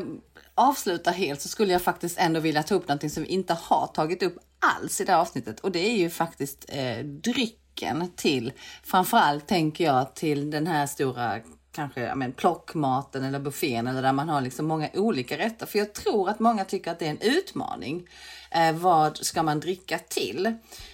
[0.56, 3.88] avslutar helt så skulle jag faktiskt ändå vilja ta upp någonting som vi inte har
[3.88, 8.54] tagit upp alls i det här avsnittet och det är ju faktiskt eh, drycken till,
[8.84, 11.40] framförallt tänker jag till den här stora
[11.72, 15.66] kanske ja, men, plockmaten eller buffén eller där man har liksom många olika rätter.
[15.66, 18.08] För jag tror att många tycker att det är en utmaning.
[18.52, 20.46] Eh, vad ska man dricka till?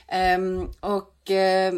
[0.07, 0.39] Eh,
[0.80, 1.74] och eh,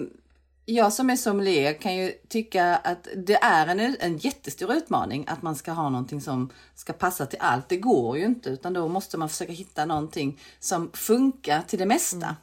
[0.65, 5.41] jag som är sommelier kan ju tycka att det är en, en jättestor utmaning att
[5.41, 7.69] man ska ha någonting som ska passa till allt.
[7.69, 11.85] Det går ju inte utan då måste man försöka hitta någonting som funkar till det
[11.85, 12.35] mesta.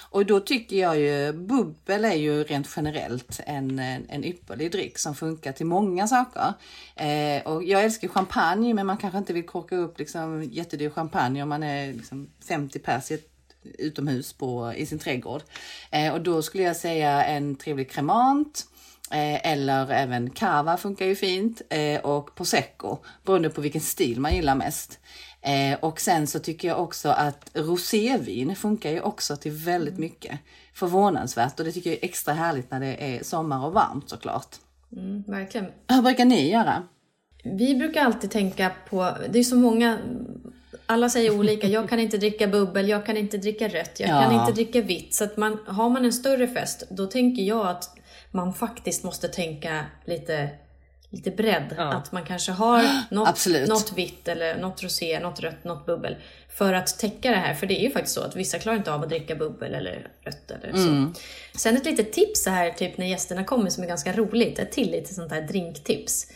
[0.00, 4.98] Och då tycker jag ju bubbel är ju rent generellt en, en, en ypperlig dryck
[4.98, 6.52] som funkar till många saker.
[6.96, 11.42] Eh, och jag älskar champagne men man kanske inte vill korka upp liksom jättedyr champagne
[11.42, 13.33] om man är liksom 50 pers i ett
[13.78, 15.42] utomhus på, i sin trädgård.
[15.90, 18.66] Eh, och då skulle jag säga en trevlig cremant.
[19.10, 21.62] Eh, eller även cava funkar ju fint.
[21.70, 24.98] Eh, och prosecco beroende på vilken stil man gillar mest.
[25.42, 30.38] Eh, och sen så tycker jag också att rosévin funkar ju också till väldigt mycket.
[30.74, 34.56] Förvånansvärt och det tycker jag är extra härligt när det är sommar och varmt såklart.
[34.96, 35.66] Mm, verkligen.
[35.88, 36.82] Hur brukar ni göra?
[37.44, 39.98] Vi brukar alltid tänka på, det är så många,
[40.86, 44.22] alla säger olika, jag kan inte dricka bubbel, jag kan inte dricka rött, jag Ja.
[44.22, 45.14] kan inte dricka vitt.
[45.14, 47.90] Så att man, har man en större fest, då tänker jag att
[48.30, 50.48] man faktiskt måste tänka lite,
[51.10, 51.74] lite bredd.
[51.78, 53.68] Att man kanske har något, Absolut.
[53.68, 56.16] något vitt eller något rosé, något rött, något bubbel.
[56.48, 58.92] För att täcka det här, för det är ju faktiskt så att vissa klarar inte
[58.92, 61.12] av att dricka bubbel eller rött eller så.
[61.58, 64.72] Sen ett litet tips så här, typ när gästerna kommer som är ganska roligt, ett
[64.72, 66.26] till lite sånt här drinktips.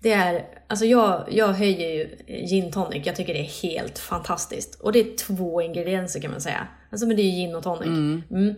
[0.00, 4.74] Det är, alltså jag, jag höjer ju gin tonic, jag tycker det är helt fantastiskt.
[4.80, 6.68] Och det är två ingredienser kan man säga.
[6.90, 7.86] Alltså men det är ju gin och tonic.
[8.30, 8.54] Mm.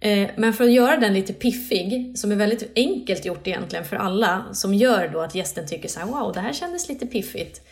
[0.00, 3.96] Eh, Men för att göra den lite piffig, som är väldigt enkelt gjort egentligen för
[3.96, 7.62] alla, som gör då att gästen tycker så här: wow det här kändes lite piffigt.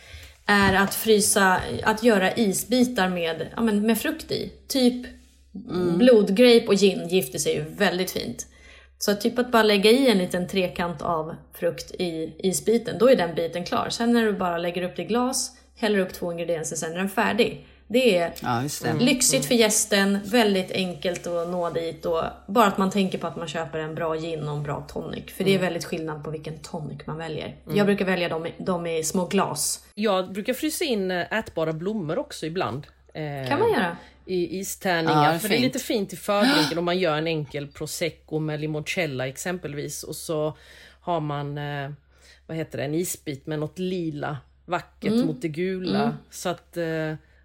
[0.45, 4.51] Är att frysa, att göra isbitar med, ja, men med frukt i.
[4.67, 5.07] Typ
[5.97, 8.47] blodgrape och gin gifter sig ju väldigt fint.
[9.05, 13.15] Så typ att bara lägga i en liten trekant av frukt i isbiten, då är
[13.15, 13.89] den biten klar.
[13.89, 16.97] Sen när du bara lägger upp det i glas, häller upp två ingredienser, sen är
[16.97, 17.67] den färdig.
[17.87, 18.93] Det är Ja, just det.
[18.99, 23.35] lyxigt för gästen, väldigt enkelt att nå dit och bara att man tänker på att
[23.35, 25.23] man köper en bra gin och en bra tonic.
[25.33, 27.55] För det är väldigt skillnad på vilken tonic man väljer.
[27.73, 29.85] Jag brukar välja dem, i- dem i små glas.
[29.95, 32.87] Jag brukar frysa in eh, ätbara blommor också ibland.
[33.13, 33.97] Eh, kan man göra.
[34.25, 35.33] I istärningar.
[35.33, 38.59] Ja, för det är lite fint i fördrinken om man gör en enkel prosecco med
[38.61, 40.03] limoncello exempelvis.
[40.03, 40.57] Och så
[41.01, 41.91] har man eh,
[42.47, 45.27] vad heter det, en isbit med något lila vackert Mm.
[45.27, 46.17] mot det gula.
[46.31, 46.83] Så att eh,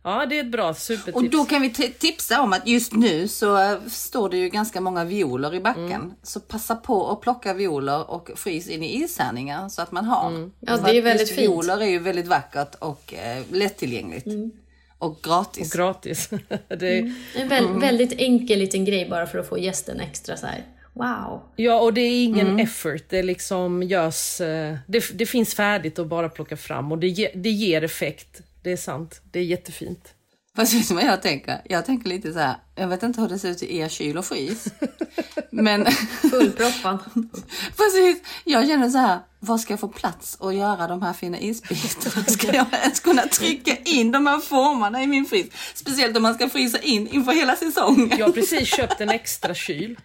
[0.03, 1.17] ja, det är ett bra supertips.
[1.17, 4.81] Och då kan vi tipsa om att just nu så eh, står det ju ganska
[4.81, 5.93] många violer i backen.
[5.93, 6.13] Mm.
[6.23, 10.29] Så passa på att plocka violer och frys in i ishärningar så att man har.
[10.29, 10.53] Mm.
[10.61, 11.41] Ja, det är väldigt fint.
[11.41, 14.27] Violer är ju väldigt vackert och eh, lättillgängligt.
[14.27, 14.51] Mm.
[14.99, 15.75] Och gratis.
[15.75, 16.31] Och gratis.
[16.69, 16.99] det,
[17.37, 20.63] En väl, väldigt enkel liten grej bara för att få gästen extra så här.
[20.93, 21.43] wow.
[21.57, 22.59] Ja, och det är ingen Mm.
[22.59, 23.03] effort.
[23.09, 24.41] Det liksom görs...
[24.41, 28.41] eh, Det, det finns färdigt att bara plocka fram och det, ge, det ger effekt.
[28.63, 29.21] Det är sant.
[29.31, 30.15] Det är jättefint.
[30.59, 31.61] Precis som jag tänker.
[31.65, 32.57] Jag tänker lite så här.
[32.75, 34.65] Jag vet inte hur det ser ut i er kyl och frys.
[35.51, 35.87] Men
[36.31, 36.99] Fullproppad.
[37.77, 38.23] precis.
[38.45, 39.19] Jag känner så här.
[39.41, 42.27] Var ska jag få plats att göra de här fina isbitarna?
[42.27, 45.47] Ska jag ens kunna trycka in de här formarna i min frys?
[45.75, 48.13] Speciellt om man ska frysa in inför hela säsongen.
[48.19, 49.97] Jag har precis köpt en extra kyl.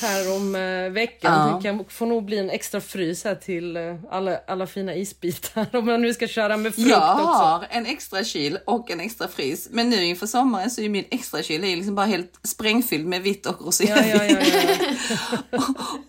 [0.00, 1.48] Här om eh, veckan.
[1.48, 1.56] Ja.
[1.56, 5.66] Det kan få nog bli en extra frys här till eh, alla, alla fina isbitar.
[5.76, 7.26] Om jag nu ska köra med frukt Jag också.
[7.26, 9.68] har en extra kyl och en extra frys.
[9.70, 13.22] Men nu inför sommaren så är min extra kyl är liksom bara helt sprängfylld med
[13.22, 13.94] vitt och rosévin.
[13.96, 15.58] Ja, ja.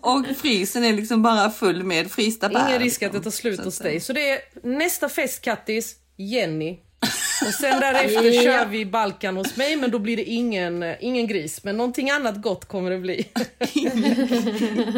[0.00, 2.68] och frysen är liksom bara full med frysta bär.
[2.68, 3.32] Ingen risk att det liksom.
[3.32, 4.00] tar slut hos dig.
[4.00, 6.83] Så det är nästa fest Kattis, Jenny.
[7.46, 11.26] Och sen därefter kör vi Balkan hos mig men då blir det ingen, eh, ingen
[11.26, 11.64] gris.
[11.64, 13.28] Men någonting annat gott kommer det bli.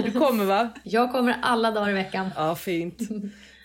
[0.04, 0.70] Du kommer va?
[0.82, 2.30] Jag kommer alla dagar i veckan.
[2.36, 2.98] Ja fint.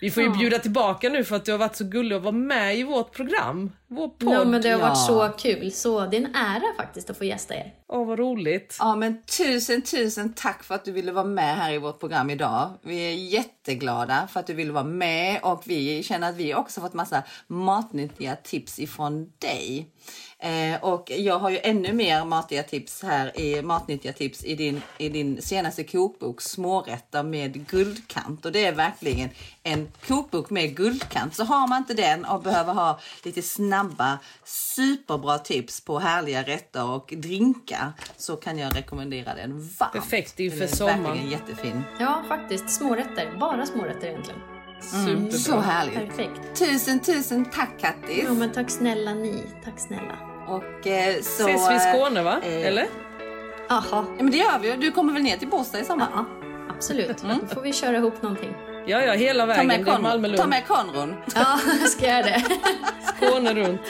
[0.02, 2.32] Vi får ju bjuda tillbaka nu för att du har varit så gullig och vara
[2.32, 3.70] med i vårt program.
[3.88, 4.32] Vår podd.
[4.32, 4.86] Ja, men det har ja.
[4.86, 5.72] varit så kul.
[5.72, 7.74] Så det är en ära faktiskt att få gästa er.
[7.88, 8.76] Åh vad roligt.
[8.78, 12.30] Ja men tusen tusen tack för att du ville vara med här i vårt program
[12.30, 12.70] idag.
[12.82, 16.80] Vi är jätteglada för att du ville vara med och vi känner att vi också
[16.80, 19.91] fått massa matnyttiga tips ifrån dig.
[20.38, 24.82] Eh, och jag har ju ännu mer matnyttiga tips här i matnyttiga tips i din,
[24.98, 29.28] i din senaste kokbok Smårätter med guldkant och det är verkligen
[29.62, 31.34] en kokbok med guldkant.
[31.34, 36.84] Så har man inte den och behöver ha lite snabba superbra tips på härliga rätter
[36.90, 39.92] och drinkar så kan jag rekommendera den varmt.
[39.92, 41.02] Perfekt inför Den är sommaren.
[41.02, 41.82] verkligen jättefin.
[42.00, 42.70] Ja, faktiskt.
[42.70, 43.36] Smårätter.
[43.40, 44.40] Bara smårätter egentligen.
[44.82, 45.30] Superbra.
[45.38, 45.94] Så härligt.
[45.94, 46.40] Perfekt.
[46.58, 48.24] Tusen tusen tack Kattis.
[48.28, 49.42] Ja, men tack snälla ni.
[49.64, 50.18] Tack snälla.
[50.48, 51.48] Och eh, så...
[51.48, 52.36] Ses vi i Skåne va?
[52.42, 52.86] eh, Eller?
[53.68, 53.82] Jaha.
[53.90, 54.72] Ja, men det gör vi.
[54.76, 56.08] Du kommer väl ner till Båstad i sommar?
[56.14, 56.24] Ja,
[56.76, 57.16] absolut.
[57.22, 58.54] Då får vi köra ihop någonting.
[58.86, 59.66] Ja, ja, hela Ta vägen.
[59.66, 61.14] med, Det är kon- Malmö, ta med konron.
[61.34, 62.42] Ja, jag ska göra det.
[63.16, 63.80] Skåne runt.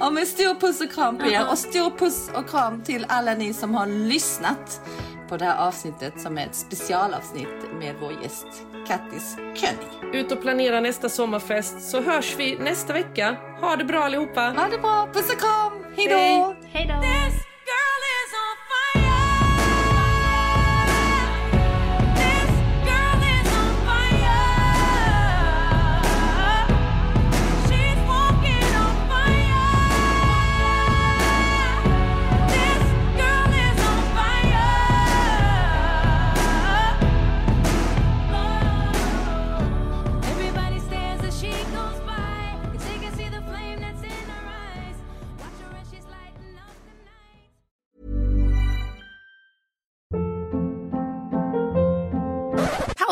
[0.00, 3.34] Ja, men stor puss och kram på er och stor puss och kram till alla
[3.34, 4.80] ni som har lyssnat
[5.28, 8.46] på det här avsnittet som är ett specialavsnitt med vår gäst
[8.86, 10.14] Kattis König.
[10.14, 13.36] Ut och planera nästa sommarfest så hörs vi nästa vecka.
[13.60, 14.40] Ha det bra allihopa.
[14.40, 16.16] Ha det bra, puss och kram, hej då!
[16.16, 16.56] Hej.
[16.72, 17.45] Hej